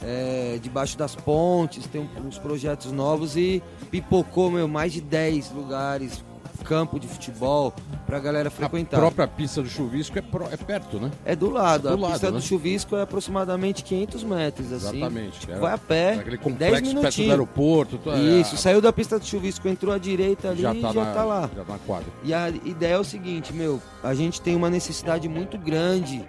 [0.00, 6.24] é, debaixo das pontes, tem uns projetos novos e pipocou, meu, mais de 10 lugares,
[6.56, 7.72] campo de futebol,
[8.06, 8.98] pra galera A frequentar.
[8.98, 11.10] própria pista do chuvisco é, pro- é perto, né?
[11.24, 12.38] É do lado, Do a lado, pista né?
[12.38, 14.96] do chuvisco é aproximadamente 500 metros, assim.
[14.98, 15.40] Exatamente.
[15.40, 17.98] Tipo, Era- vai a pé, Aquele 10 complexo perto do aeroporto.
[17.98, 20.92] to- Isso, é, saiu da pista do chuvisco, entrou à direita ali já e tá,
[20.92, 21.50] já na, tá lá.
[21.54, 22.06] Já tá na quadra.
[22.24, 26.24] E a ideia é o seguinte, meu, a gente tem uma necessidade muito grande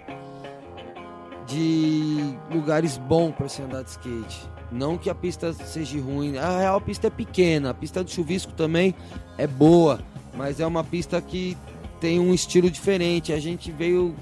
[1.46, 4.48] de lugares bons para se andar de skate.
[4.70, 8.10] Não que a pista seja ruim, a real a pista é pequena, a pista do
[8.10, 8.94] chuvisco também
[9.38, 9.98] é boa,
[10.38, 11.56] mas é uma pista que
[12.00, 13.32] tem um estilo diferente.
[13.32, 14.14] A gente veio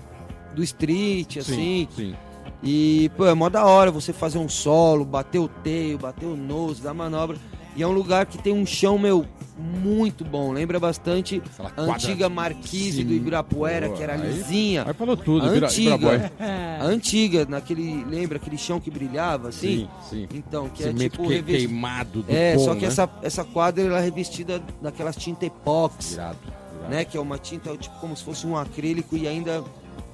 [0.54, 2.14] do street, assim, Sim, sim.
[2.62, 6.34] e, pô, é mó da hora você fazer um solo, bater o teio, bater o
[6.34, 7.36] nose, dar manobra.
[7.76, 9.26] E é um lugar que tem um chão, meu,
[9.58, 10.50] muito bom.
[10.52, 13.16] Lembra bastante Aquela a antiga marquise do Sim.
[13.16, 14.84] Ibirapuera, Boa, que era aí- lisinha.
[14.86, 16.32] Aí falou tudo, A antiga.
[16.80, 18.02] A antiga, naquele.
[18.04, 19.88] Lembra aquele chão que brilhava, assim?
[20.10, 20.28] Sim, sim.
[20.34, 22.86] Então, que Cimento é tipo que- revesti- queimado do É, bom, só que né?
[22.88, 26.38] essa, essa quadra ela é revestida daquelas tinta epox, Irado,
[26.78, 26.90] irado.
[26.90, 27.04] né?
[27.04, 29.62] Que é uma tinta tipo como se fosse um acrílico e ainda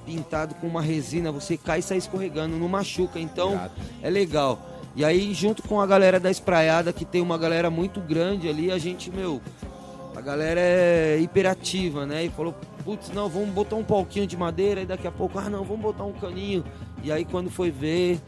[0.05, 1.31] pintado com uma resina.
[1.31, 3.21] Você cai e sai escorregando, não machuca.
[3.21, 3.73] Então, Irado.
[4.03, 4.69] é legal.
[4.95, 8.71] E aí, junto com a galera da Espraiada, que tem uma galera muito grande ali,
[8.71, 9.41] a gente, meu,
[10.15, 12.25] a galera é hiperativa, né?
[12.27, 15.49] E falou, putz, não, vamos botar um palquinho de madeira, e daqui a pouco, ah,
[15.49, 16.63] não, vamos botar um caninho.
[17.03, 18.21] E aí, quando foi ver,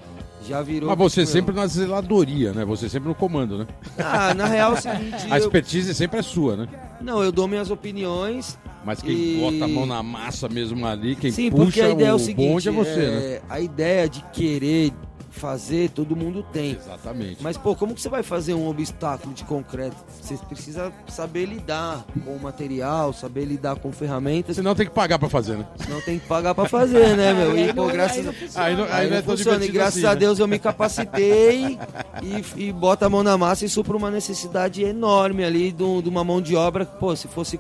[0.49, 0.89] já virou.
[0.89, 2.65] Mas você meu, sempre na zeladoria, né?
[2.65, 3.67] Você sempre no comando, né?
[3.99, 6.69] Ah, na real, o seguinte, A eu- expertise sempre é sua, né?
[7.01, 8.59] não, eu dou minhas opiniões.
[8.87, 11.91] Mas quem E- bota a mão na massa mesmo ali, quem Sim, porque puxa a
[11.91, 13.23] ideia é o o seguinte: bonde é você, né?
[13.27, 14.93] é, a ideia de querer
[15.35, 16.73] fazer, todo mundo tem.
[16.73, 17.43] Exatamente.
[17.43, 19.97] Mas, pô, como que você vai fazer um obstáculo de concreto?
[20.21, 24.57] Você precisa saber lidar com o material, saber lidar com ferramentas.
[24.57, 25.67] Senão tem que pagar pra fazer, né?
[25.89, 27.59] Não tem que pagar pra fazer, né, meu?
[27.59, 28.57] E, pô, Aí graças.
[28.57, 29.65] Aí não, aí não é funciona.
[29.65, 30.17] E graças assim, a né?
[30.17, 31.79] Deus eu me capacitei
[32.23, 36.09] e, e bota a mão na massa e supra uma necessidade enorme ali de, de
[36.09, 36.87] uma mão de obra.
[36.87, 37.59] Pô, se fosse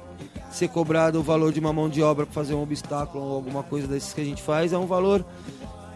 [0.51, 3.62] ser cobrado o valor de uma mão de obra para fazer um obstáculo ou alguma
[3.62, 5.25] coisa desses que a gente faz, é um valor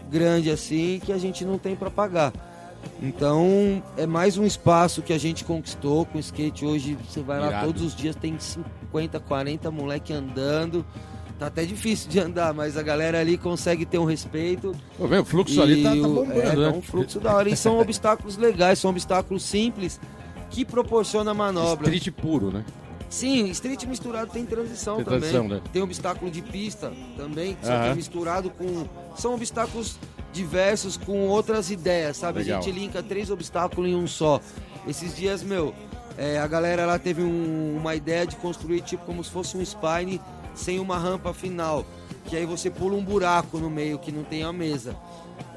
[0.09, 2.33] grande assim que a gente não tem para pagar.
[3.01, 6.65] Então é mais um espaço que a gente conquistou com o skate.
[6.65, 7.67] Hoje você vai lá Irado.
[7.67, 10.85] todos os dias, tem 50, 40 moleque andando.
[11.37, 14.75] Tá até difícil de andar, mas a galera ali consegue ter um respeito.
[14.97, 16.69] Pô, o fluxo ali tá, tá bombando, é, né?
[16.69, 17.49] tá um fluxo da hora.
[17.49, 20.01] E são obstáculos legais, são obstáculos simples
[20.49, 21.89] que proporcionam manobra.
[21.89, 22.65] Street puro, né?
[23.09, 25.19] Sim, street misturado tem transição Tem também.
[25.21, 25.61] transição, né?
[25.73, 28.85] Tem obstáculo de pista também, que é misturado com.
[29.15, 29.97] São obstáculos
[30.31, 32.39] diversos com outras ideias, sabe?
[32.39, 32.59] Legal.
[32.59, 34.39] A gente linka três obstáculos em um só.
[34.87, 35.73] Esses dias, meu,
[36.17, 39.61] é, a galera lá teve um- uma ideia de construir tipo como se fosse um
[39.61, 40.21] spine
[40.53, 41.83] sem uma rampa final.
[42.25, 44.95] Que aí você pula um buraco no meio que não tem a mesa.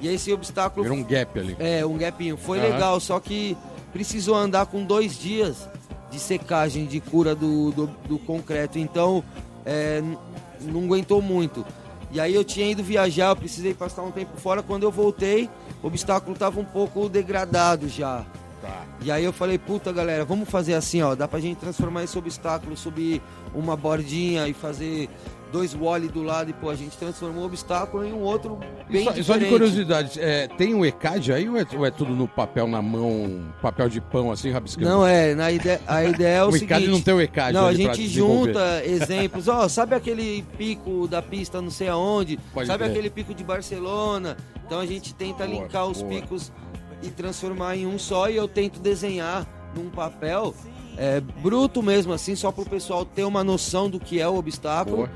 [0.00, 1.54] E esse obstáculo Virou um gap ali.
[1.58, 2.36] é, um gapinho.
[2.38, 3.56] Foi legal, só que
[3.92, 5.68] precisou andar com dois dias
[6.12, 8.78] de secagem, de cura do, do, do concreto.
[8.78, 9.24] Então,
[9.64, 10.02] é,
[10.60, 11.64] não aguentou muito.
[12.12, 14.62] E aí eu tinha ido viajar, eu precisei passar um tempo fora.
[14.62, 15.48] Quando eu voltei,
[15.82, 18.24] o obstáculo estava um pouco degradado já.
[18.60, 18.84] Tá.
[19.00, 22.16] E aí eu falei, puta galera, vamos fazer assim, ó, dá pra gente transformar esse
[22.16, 23.20] obstáculo, subir
[23.54, 25.08] uma bordinha e fazer
[25.52, 29.04] dois wall do lado e pô, a gente transformou o obstáculo em um outro bem
[29.04, 29.24] só, diferente.
[29.24, 32.66] só de curiosidade, é, tem um ECAD aí ou é, ou é tudo no papel
[32.66, 34.88] na mão, papel de pão assim, rabiscando?
[34.88, 36.90] Não, é, na ideia, a ideia é o, o ECAD seguinte...
[36.90, 39.46] não tem o ECAD Não, a gente junta exemplos.
[39.46, 42.38] Ó, sabe aquele pico da pista não sei aonde?
[42.52, 44.36] Pode sabe aquele pico de Barcelona?
[44.64, 46.14] Então a gente tenta Boa, linkar os boa.
[46.14, 46.50] picos
[47.02, 49.46] e transformar em um só e eu tento desenhar
[49.76, 50.54] num papel
[50.96, 55.08] é, bruto mesmo, assim, só pro pessoal ter uma noção do que é o obstáculo.
[55.08, 55.10] Boa.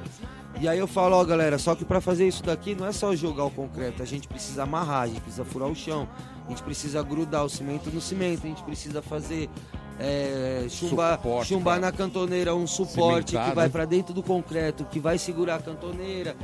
[0.59, 3.15] E aí eu falo, ó galera, só que pra fazer isso daqui não é só
[3.15, 6.09] jogar o concreto, a gente precisa amarrar, a gente precisa furar o chão,
[6.47, 9.51] a gente precisa grudar o cimento no cimento, a gente precisa fazer
[9.99, 13.69] é, chumbar, Suporte chumbar na cantoneira um suporte que vai né?
[13.69, 16.35] pra dentro do concreto, que vai segurar a cantoneira,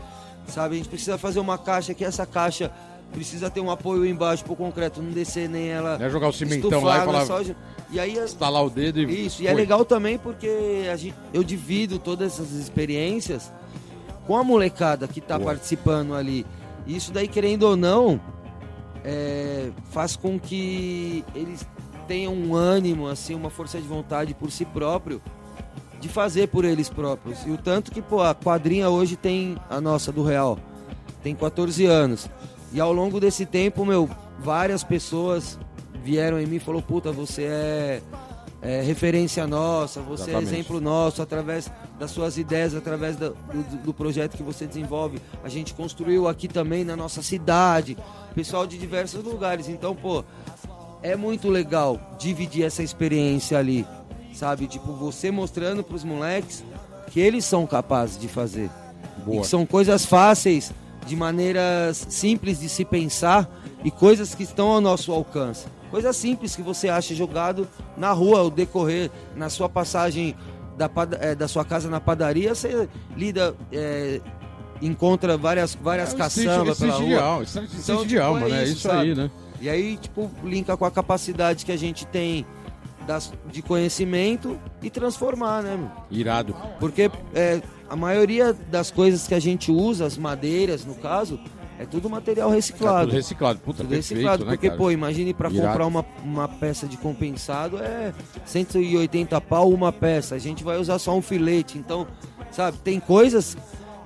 [0.46, 0.74] sabe?
[0.74, 2.70] A gente precisa fazer uma caixa que essa caixa
[3.12, 6.32] precisa ter um apoio embaixo pro concreto não descer nem ela Não é jogar o
[6.32, 7.44] cimentão lá e na falar.
[7.90, 9.26] E aí estalar o dedo e...
[9.26, 9.60] isso, e é foi.
[9.60, 13.52] legal também porque a gente, eu divido todas essas experiências
[14.26, 15.52] com a molecada que tá Boa.
[15.52, 16.46] participando ali.
[16.86, 18.20] E Isso daí, querendo ou não,
[19.04, 21.66] é, faz com que eles
[22.08, 25.20] tenham um ânimo, assim, uma força de vontade por si próprio
[26.02, 27.46] de fazer por eles próprios.
[27.46, 30.58] E o tanto que, pô, a quadrinha hoje tem a nossa do Real,
[31.22, 32.28] tem 14 anos.
[32.72, 34.08] E ao longo desse tempo, meu,
[34.38, 35.58] várias pessoas
[36.02, 38.02] vieram em mim e falou, puta, você é,
[38.62, 40.50] é referência nossa, você Exatamente.
[40.54, 45.20] é exemplo nosso, através das suas ideias, através da- do, do projeto que você desenvolve.
[45.44, 47.96] A gente construiu aqui também na nossa cidade,
[48.34, 49.68] pessoal de diversos lugares.
[49.68, 50.24] Então, pô,
[51.02, 53.86] é muito legal dividir essa experiência ali,
[54.32, 54.66] sabe?
[54.66, 56.64] Tipo, você mostrando pros moleques
[57.10, 58.70] que eles são capazes de fazer.
[59.18, 59.40] E Boa.
[59.42, 60.72] que são coisas fáceis,
[61.06, 63.48] de maneiras simples de se pensar
[63.84, 65.66] e coisas que estão ao nosso alcance.
[65.90, 70.34] Coisas simples que você acha jogado na rua, ao decorrer, na sua passagem
[70.78, 70.90] da,
[71.20, 74.20] eh, da sua casa na padaria, você lida, eh,
[74.80, 77.22] encontra várias, várias É caçambas pela street de rua.
[77.22, 78.64] alma, street- street Então, de tipo, alma, é né?
[78.64, 79.30] isso, Isso aí, né?
[79.60, 82.44] E aí, tipo, linka com a capacidade que a gente tem
[83.06, 85.90] das, de conhecimento e transformar, né, meu?
[86.10, 86.56] Irado.
[86.80, 87.60] Porque é,
[87.92, 91.38] a maioria das coisas que a gente usa, as madeiras, no caso,
[91.78, 93.06] é tudo material Tá reciclado.
[93.06, 93.58] tudo reciclado.
[93.58, 94.78] Puta, Tudo perfeito, reciclado, né, porque, cara?
[94.78, 95.66] pô, imagine pra Irado.
[95.68, 98.12] comprar uma, uma peça de compensado é
[98.46, 100.34] 180 pau uma peça.
[100.34, 101.76] A gente vai usar só um filete.
[101.78, 102.06] Então,
[102.50, 103.56] sabe, tem coisas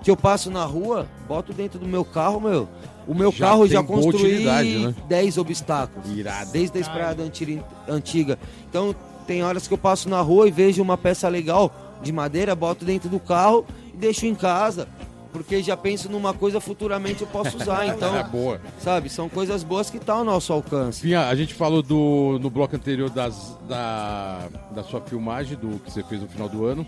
[0.03, 2.69] que eu passo na rua, boto dentro do meu carro, meu.
[3.07, 4.95] O meu Já carro já construí né?
[5.09, 6.11] 10 obstáculos.
[6.11, 6.51] Irado.
[6.51, 8.37] Desde a estrada anti- antiga.
[8.69, 8.95] Então,
[9.27, 12.85] tem horas que eu passo na rua e vejo uma peça legal de madeira, boto
[12.85, 14.89] dentro do carro e deixo em casa.
[15.33, 17.85] Porque já penso numa coisa futuramente eu posso usar.
[17.95, 18.59] Então, É boa.
[18.79, 21.03] sabe, são coisas boas que estão ao nosso alcance.
[21.03, 25.91] Finha, a gente falou do, no bloco anterior das, da, da sua filmagem, do que
[25.93, 26.87] você fez no final do ano,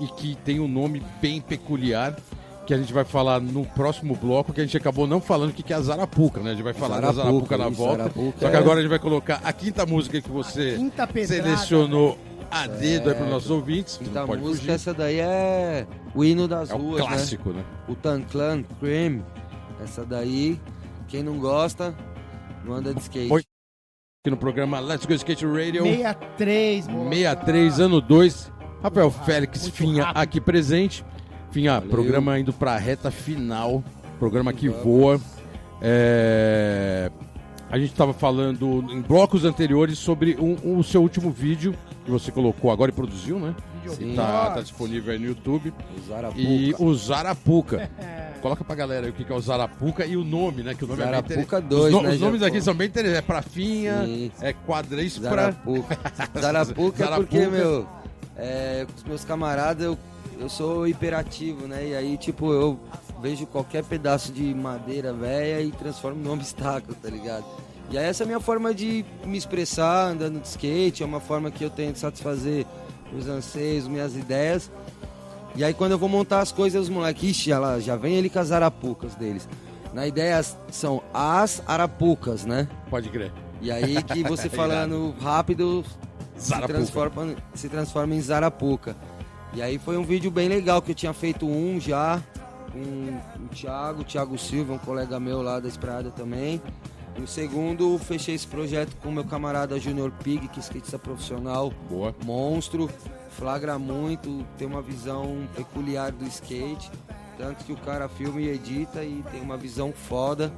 [0.00, 2.16] e que tem um nome bem peculiar,
[2.66, 5.52] que a gente vai falar no próximo bloco, que a gente acabou não falando o
[5.52, 6.50] que que é a Zarapuca, né?
[6.50, 7.96] A gente vai falar da Zarapuca, Zarapuca na isso, volta.
[7.98, 11.06] Zarapuca só que é- agora a gente vai colocar a quinta música que você Quinta
[11.06, 11.44] pedrada.
[11.44, 12.18] selecionou
[12.50, 13.96] a dedo aí para os nossos ouvintes.
[13.96, 14.70] que Então, não a pode música, fugir.
[14.74, 17.06] essa daí é o hino das É o ruas, né?
[17.08, 17.64] clássico, né?
[17.88, 19.22] O Tan Clan Cream.
[19.82, 20.60] Essa daí,
[21.08, 21.94] quem não gosta,
[22.64, 23.32] não anda de skate.
[23.32, 23.40] Oi.
[24.24, 25.84] Aqui no programa Let's Go Skate Radio.
[25.84, 27.16] 63, moleque.
[27.16, 28.52] 63, ano 2.
[28.82, 30.22] Rafael Félix muito Finha rápido.
[30.22, 31.04] aqui presente.
[31.50, 33.84] Finha, programa indo pra reta final.
[34.18, 35.20] Programa que voa.
[35.80, 37.10] É,
[37.70, 42.30] A gente estava falando em blocos anteriores sobre um- o seu último vídeo que você
[42.30, 43.54] colocou agora e produziu, né?
[43.88, 44.14] Sim.
[44.16, 45.72] Tá, tá disponível aí no YouTube.
[45.96, 46.40] O Zarapuca.
[46.40, 47.90] E o Zarapuca.
[48.40, 50.74] Coloca pra galera aí o que é o Zarapuca e o nome, né?
[50.74, 52.54] Que o nome é Zarapuca inter- 2, Os, no- né, os nomes Japão?
[52.56, 53.18] aqui são bem interessantes.
[53.18, 54.30] É pra Finha, Sim.
[54.40, 55.30] é quadrês pra.
[55.30, 55.98] Zarapuca.
[56.40, 57.50] Zarapuca é porque, Zarapuca.
[57.50, 57.86] meu,
[58.36, 59.98] é, com os meus camaradas eu,
[60.38, 61.88] eu sou hiperativo, né?
[61.88, 62.78] E aí, tipo, eu
[63.20, 67.44] vejo qualquer pedaço de madeira velha e transformo num obstáculo, tá ligado?
[67.90, 71.20] E aí essa é a minha forma de me expressar andando de skate, é uma
[71.20, 72.66] forma que eu tenho de satisfazer
[73.12, 74.70] meus anseios, minhas ideias.
[75.54, 78.28] E aí quando eu vou montar as coisas, os moleques, ixi, lá, já vem ele
[78.28, 79.48] com as arapucas deles.
[79.94, 82.68] Na ideia são as arapucas, né?
[82.90, 83.32] Pode crer.
[83.60, 85.84] E aí que você falando rápido
[86.36, 88.96] se transforma, se transforma em Zarapuca.
[89.54, 92.22] E aí foi um vídeo bem legal que eu tinha feito um já
[92.76, 96.60] com o Thiago, o Thiago Silva, um colega meu lá da Esprada também.
[97.18, 101.72] E o segundo, fechei esse projeto com meu camarada Junior Pig, que é skatista profissional,
[101.88, 102.14] Boa.
[102.24, 102.90] monstro,
[103.30, 106.90] flagra muito, tem uma visão peculiar do skate,
[107.38, 110.52] tanto que o cara filma e edita e tem uma visão foda.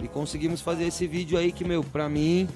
[0.00, 2.48] E conseguimos fazer esse vídeo aí que, meu, pra mim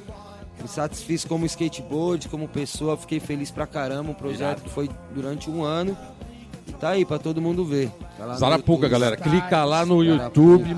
[0.60, 4.10] me satisfiz como skateboard, como pessoa, fiquei feliz pra caramba.
[4.10, 4.62] Um projeto Irado.
[4.62, 5.96] que foi durante um ano.
[6.78, 7.90] Tá aí pra todo mundo ver.
[8.16, 8.88] Tá YouTube.
[8.88, 9.16] galera.
[9.16, 10.40] Clica lá no Zarapuca.
[10.40, 10.76] YouTube,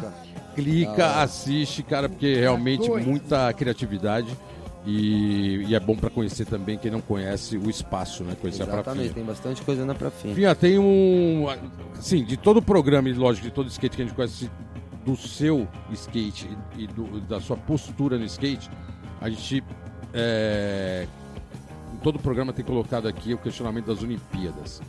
[0.55, 1.23] clica, Ah.
[1.23, 3.07] assiste, cara, porque realmente doido.
[3.07, 4.37] muita criatividade.
[4.85, 8.37] E, e é bom pra conhecer também quem não conhece o espaço, né?
[8.41, 9.15] Conhecer a Exatamente, Prafinha.
[9.15, 10.35] tem bastante coisa na Prafinha.
[10.35, 11.47] Fia, tem um.
[11.97, 14.51] Assim, de todo o programa, e lógico, de todo skate que a gente conhece,
[15.05, 18.69] do seu skate e do- da sua postura no skate,
[19.21, 19.63] a gente.
[20.13, 21.07] É,
[21.95, 24.83] em todo o programa tem colocado aqui o questionamento das Olimpíadas.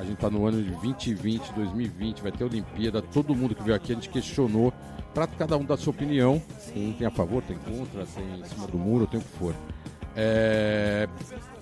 [0.00, 3.02] A gente tá no ano de 2020, 2020, vai ter Olimpíada.
[3.02, 4.72] Todo mundo que veio aqui, a gente questionou
[5.12, 6.40] para cada um dar sua opinião.
[6.58, 6.94] Sim.
[6.96, 9.54] Tem a favor, tem contra, tem em cima do muro, tem o que for.
[10.16, 11.06] É,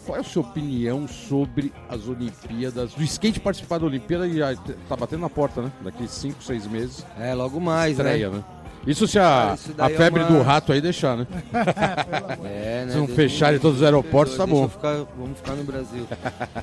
[0.07, 2.95] Qual é a sua opinião sobre as Olimpíadas?
[2.95, 4.55] Do skate participar da Olimpíada e já
[4.89, 5.73] tá batendo na porta, né?
[5.81, 7.05] Daqui 5, 6 meses.
[7.19, 8.37] É, logo mais, estreia, né?
[8.39, 8.45] né?
[8.87, 11.27] Isso se a, Ah, isso a daí é febre uma- do rato aí deixar, né?
[12.45, 12.93] É, né?
[12.93, 14.69] Se não Deus fecharem me- todos os aeroportos, tá Deixa bom.
[14.69, 16.07] ficar- vamos ficar no Brasil.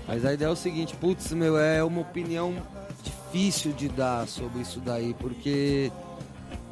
[0.07, 2.55] Mas a ideia é o seguinte, putz, meu, é uma opinião
[3.03, 5.91] difícil de dar sobre isso daí, porque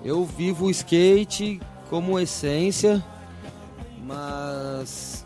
[0.03, 3.03] eu vivo o skate como essência,
[4.05, 5.25] mas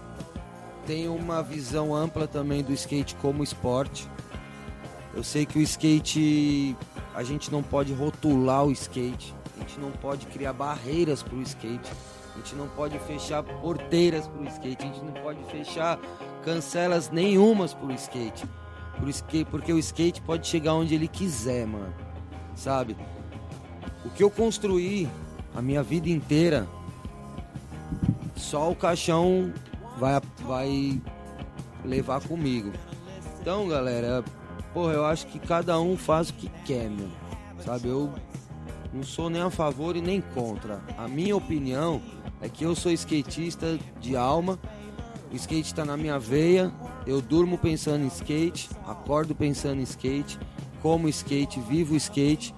[0.86, 4.08] tenho uma visão ampla também do skate como esporte.
[5.16, 6.76] Eu sei que o skate,
[7.16, 11.42] a gente não pode rotular o skate, a gente não pode criar barreiras para o
[11.42, 11.92] skate,
[12.34, 16.00] a gente não pode fechar porteiras para o skate, a gente não pode fechar
[16.44, 18.46] cancelas nenhumas para o skate.
[18.96, 21.94] Pro skate, porque o skate pode chegar onde ele quiser, mano.
[22.56, 22.96] Sabe?
[24.06, 25.10] O que eu construí
[25.56, 26.68] a minha vida inteira,
[28.36, 29.52] só o caixão
[29.98, 31.02] vai, vai
[31.84, 32.72] levar comigo.
[33.40, 34.24] Então, galera,
[34.74, 37.10] porra, eu acho que cada um faz o que quer, meu.
[37.64, 37.88] Sabe?
[37.88, 38.14] Eu
[38.98, 40.82] não sou nem a favor e nem contra.
[40.98, 42.02] A minha opinião
[42.42, 44.60] é que eu sou skatista de alma.
[45.32, 46.74] O skate tá na minha veia.
[47.06, 50.38] Eu durmo pensando em skate, acordo pensando em skate,
[50.82, 52.54] como skate, vivo skate.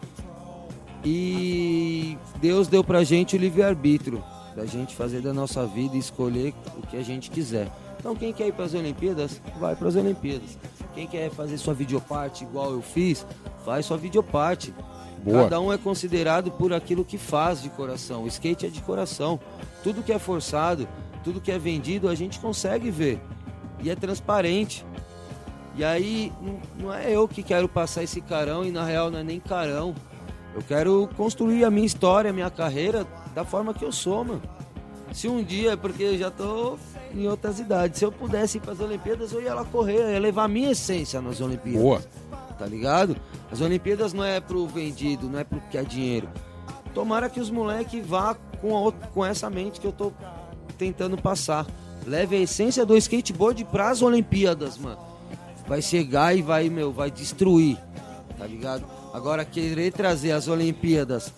[1.03, 4.23] E Deus deu pra gente o livre-arbítrio
[4.55, 7.71] da gente fazer da nossa vida e escolher o que a gente quiser.
[7.99, 10.57] Então quem quer ir para as Olimpíadas, vai para as Olimpíadas.
[10.93, 13.25] Quem quer fazer sua videoparte igual eu fiz,
[13.63, 14.73] faz sua videoparte.
[15.23, 15.43] Boa.
[15.43, 18.23] Cada um é considerado por aquilo que faz de coração.
[18.23, 19.39] O skate é de coração.
[19.83, 20.87] Tudo que é forçado,
[21.23, 23.19] tudo que é vendido, a gente consegue ver.
[23.81, 24.85] E é transparente.
[25.75, 26.31] E aí,
[26.79, 29.93] não- é eu que quero passar esse carão e na real não é nem carão.
[30.53, 33.05] Eu quero construir a minha história, a minha carreira
[33.35, 34.41] da forma que eu sou, mano.
[35.13, 36.77] Se um dia, porque eu já tô
[37.13, 40.11] em outras idades, se eu pudesse ir para as Olimpíadas, eu ia lá correr, eu
[40.11, 41.81] ia levar a minha essência nas Olimpíadas.
[41.81, 42.01] Boa.
[42.59, 43.15] Tá ligado?
[43.51, 46.29] As Olimpíadas não é pro vendido, não é pro que é dinheiro.
[46.93, 50.11] Tomara que os moleques vá com, a com essa mente que eu tô
[50.77, 51.65] tentando passar.
[52.05, 54.99] Leve a essência do skateboard pras Olimpíadas, mano.
[55.67, 57.77] Vai chegar e vai, meu, vai destruir.
[58.37, 58.85] Tá ligado?
[59.13, 61.31] Agora, querer trazer as Olimpíadas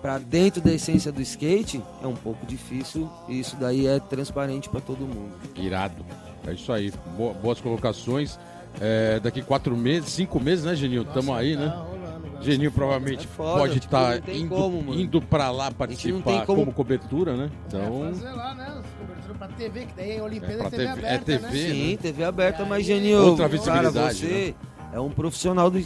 [0.00, 3.08] pra dentro da essência do skate é um pouco difícil.
[3.28, 5.36] E isso daí é transparente pra todo mundo.
[5.56, 6.04] Irado.
[6.46, 6.92] É isso aí.
[7.16, 8.38] Boa- boas colocações.
[8.80, 11.04] É, daqui quatro meses, cinco meses, né, Geninho?
[11.04, 11.66] Tamo aí, Tá né?
[11.68, 11.98] velho.
[12.40, 15.00] Geninho provavelmente É foda, pode estar tem indo, como, mano.
[15.00, 17.50] indo pra lá participar como- como cobertura, né?
[17.50, 18.82] É, Então, fazer lá, né?
[18.96, 21.42] Cobertura pra TV, que daí é Olimpíada É pra é TV, TV, é aberta, TV,
[21.42, 21.48] né?
[21.48, 21.74] né?
[21.90, 24.54] Sim, TV aberta, mas aí, Genio, outra cara, você
[24.92, 25.82] é um profissional do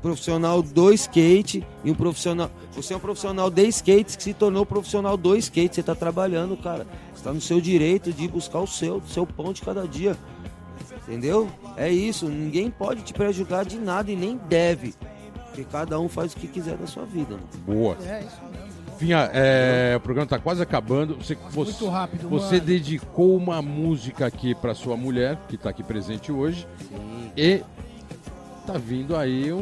[0.00, 4.64] profissional do skate e um profissional, você é um profissional de skate que se tornou
[4.64, 6.86] profissional do skate, você tá trabalhando, cara.
[7.14, 10.16] Você tá no seu direito de buscar o seu, seu pão de cada dia.
[11.10, 11.48] Entendeu?
[11.76, 14.94] É isso, ninguém pode te prejudicar de nada e nem deve.
[15.46, 17.34] Porque cada um faz o que quiser da sua vida.
[17.34, 17.48] mano.
[17.66, 17.96] boa.
[18.06, 18.70] É, isso mesmo.
[18.96, 21.16] Finha, é, o programa tá quase acabando.
[21.16, 22.66] Você, você, Muito rápido, Você mano.
[22.66, 26.68] dedicou uma música aqui pra sua mulher, que tá aqui presente hoje.
[26.88, 27.32] Sim.
[27.36, 27.62] E
[28.66, 29.58] tá vindo aí um,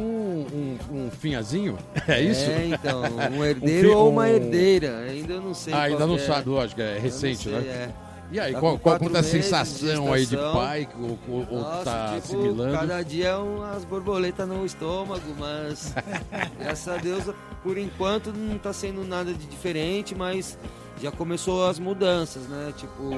[0.52, 1.78] um, um finhazinho.
[2.08, 2.50] É isso?
[2.50, 3.02] É, então,
[3.38, 4.98] um herdeiro fi- ou uma um- herdeira.
[5.08, 5.72] Ainda não sei.
[5.72, 6.26] Ah, ainda não que é.
[6.26, 7.58] sabe, lógico, é recente, sei, né?
[7.60, 7.88] é.
[8.30, 12.06] E aí, Tá qual, qual, a de sensação aí de pai ou, ou, Nossa, tá
[12.06, 12.78] tipo, assimilando?
[12.78, 15.94] cada dia é umas borboletas no estômago, mas
[16.60, 17.24] graças a Deus,
[17.62, 20.58] por enquanto não tá sendo nada de diferente, mas
[21.00, 22.72] já começou as mudanças, né?
[22.76, 23.10] Tipo,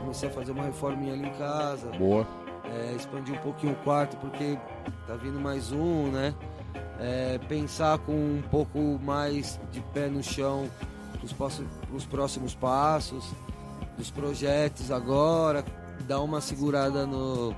[0.00, 2.26] comecei a fazer uma reforminha ali em casa, Boa.
[2.64, 4.58] é, expandir um pouquinho o quarto porque
[5.06, 6.34] tá vindo mais um, né?
[7.00, 10.68] É, pensar com um pouco mais de pé no chão
[11.30, 13.24] próximos, pros próximos passos,
[13.96, 15.64] dos projetos agora,
[16.06, 17.54] dar uma segurada no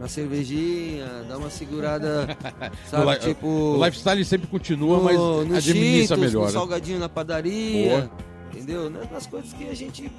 [0.00, 2.26] na cervejinha, dar uma segurada,
[2.90, 6.40] sabe, tipo O lifestyle sempre continua, no, mas no administra Cheetos, melhor.
[6.40, 6.52] no né?
[6.52, 8.10] salgadinho na padaria,
[8.50, 8.90] entendeu?
[8.90, 10.10] Nas coisas que a gente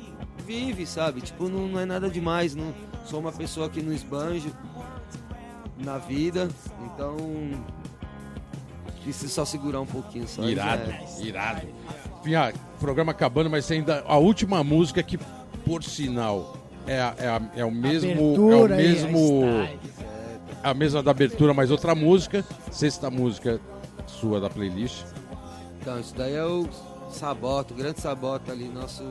[0.46, 1.22] vive, sabe?
[1.22, 2.56] Tipo, não, não é nada demais.
[2.56, 2.74] Não,
[3.06, 4.52] sou uma pessoa que não esbanjo
[5.78, 6.48] na vida,
[6.86, 7.18] então
[9.04, 10.44] preciso só segurar um pouquinho só.
[10.44, 11.06] Irado, é.
[11.22, 11.68] irado.
[12.24, 12.54] Finha,
[12.84, 15.18] programa acabando, mas ainda a última música que,
[15.66, 18.10] por sinal, é, a- é, a- é o mesmo.
[18.12, 19.42] É o Abertura mesmo.
[20.64, 20.70] a.
[20.70, 22.44] A mesma da abertura, mas outra música.
[22.72, 23.60] Sexta música
[24.08, 25.04] sua da playlist.
[25.82, 26.68] Então, isso daí é o
[27.10, 29.04] Sabota, o grande Sabota ali, nosso,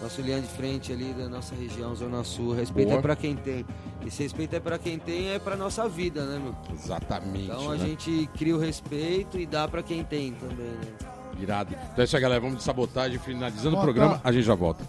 [0.00, 2.54] nosso linha de frente ali da nossa região, Zona Sul.
[2.54, 2.98] Respeito Boa.
[2.98, 3.64] é pra quem tem.
[4.06, 6.54] Esse respeito é pra quem tem, é pra nossa vida, né, meu?
[6.74, 7.44] Exatamente.
[7.44, 7.86] Então a né?
[7.86, 11.12] gente cria o respeito e dá pra quem tem também, né?
[11.42, 11.74] Irado.
[11.74, 12.40] Então é isso aí, galera.
[12.40, 13.18] Vamos de sabotagem.
[13.18, 14.84] Finalizando o programa, a gente já volta.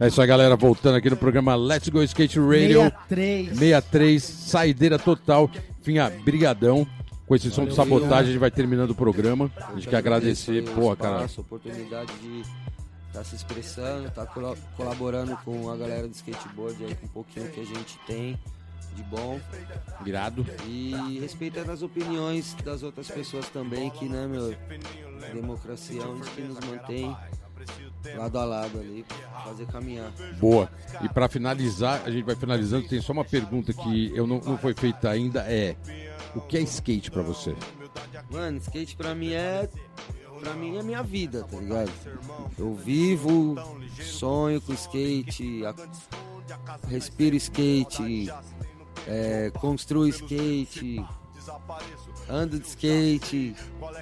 [0.00, 0.56] É isso aí, galera.
[0.56, 3.48] Voltando aqui no programa Let's Go Skate Radio 63.
[3.50, 5.50] 63, saideira total.
[5.82, 6.86] Finha, brigadão.
[7.26, 9.50] Com esse som de sabotagem, a gente vai terminando o programa.
[9.56, 11.26] A gente quer agradecer, porra, cara.
[11.38, 12.42] oportunidade de
[13.08, 17.48] estar se expressando, estar colo- colaborando com a galera do skateboard aí com um pouquinho
[17.48, 18.38] que a gente tem
[18.94, 19.40] de bom
[20.04, 20.44] Irado.
[20.66, 24.54] e respeitando as opiniões das outras pessoas também, que né, meu,
[25.32, 27.16] democracia é onde que nos mantém
[28.16, 29.04] lado a lado ali,
[29.44, 30.12] fazer caminhar.
[30.38, 30.70] Boa.
[31.02, 32.86] E pra finalizar, a gente vai finalizando.
[32.86, 35.74] Tem só uma pergunta que eu não, não foi feita ainda: é
[36.34, 37.56] o que é skate pra você?
[38.30, 39.68] Mano, skate pra mim é.
[40.40, 41.90] Pra mim é minha vida, tá ligado?
[42.58, 43.54] Eu vivo,
[44.02, 45.74] sonho com skate, a-
[46.88, 48.28] respiro skate,
[49.06, 51.04] é, construo skate,
[52.28, 53.54] ando de skate.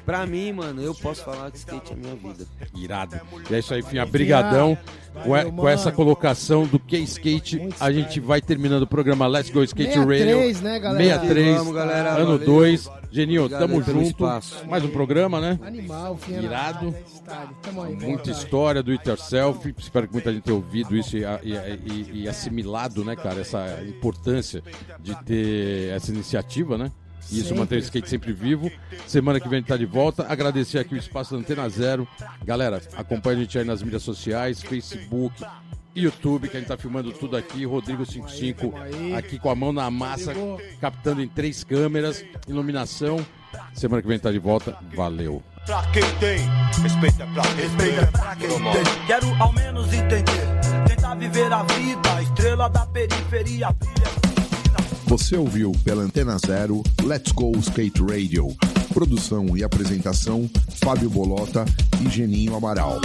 [0.04, 2.46] Pra mim, mano, eu posso falar que skate é minha vida.
[2.74, 3.20] Irado.
[3.50, 4.06] E é isso aí, Finha.
[4.06, 4.76] Brigadão.
[5.12, 9.26] Com, Valeu, com essa colocação do que skate, Muito a gente vai terminando o programa
[9.26, 10.62] Let's Go Skate 63, Radio.
[10.62, 11.04] né, galera?
[11.20, 12.10] 63, Vamos, galera.
[12.12, 12.46] ano Valeu.
[12.46, 12.90] 2.
[13.12, 14.24] Geninho, Obrigado tamo junto.
[14.68, 15.58] Mais um programa, né?
[15.62, 16.18] Animal.
[16.28, 16.94] Irado.
[17.84, 19.74] aí, Muita história do It Yourself.
[19.78, 21.52] Espero que muita gente tenha ouvido isso e, e-
[21.86, 24.62] e- e assimilado, né, cara, essa importância
[25.00, 26.90] de ter essa iniciativa, né?
[27.30, 27.58] E isso Sempre.
[27.60, 28.70] manter o skate sempre vivo.
[29.06, 30.26] Semana que vem a gente tá de volta.
[30.28, 32.06] Agradecer aqui o espaço da Antena Zero.
[32.44, 35.42] Galera, acompanha a gente aí nas mídias sociais, Facebook,
[35.94, 37.64] YouTube, que a gente tá filmando tudo aqui.
[37.64, 39.14] Rodrigo55 tamo aí.
[39.14, 40.32] aqui com a mão na massa,
[40.80, 43.24] captando em três câmeras, iluminação.
[43.74, 44.76] Semana que vem tá de volta.
[44.94, 45.42] Valeu.
[45.66, 46.40] Pra quem tem,
[46.82, 49.06] respeita pra respeita pra quem tem.
[49.06, 54.32] Quero ao menos entender, tentar viver a vida, a estrela da periferia brilha.
[55.06, 58.48] Você ouviu pela Antena Zero Let's Go Skate Radio.
[58.94, 60.48] Produção e apresentação:
[60.82, 61.64] Fábio Bolota
[62.00, 62.98] e Geninho Amaral.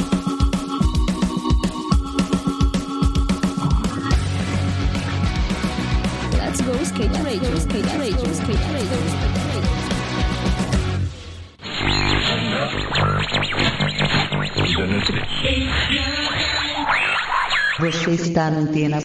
[17.79, 18.95] Você está na antena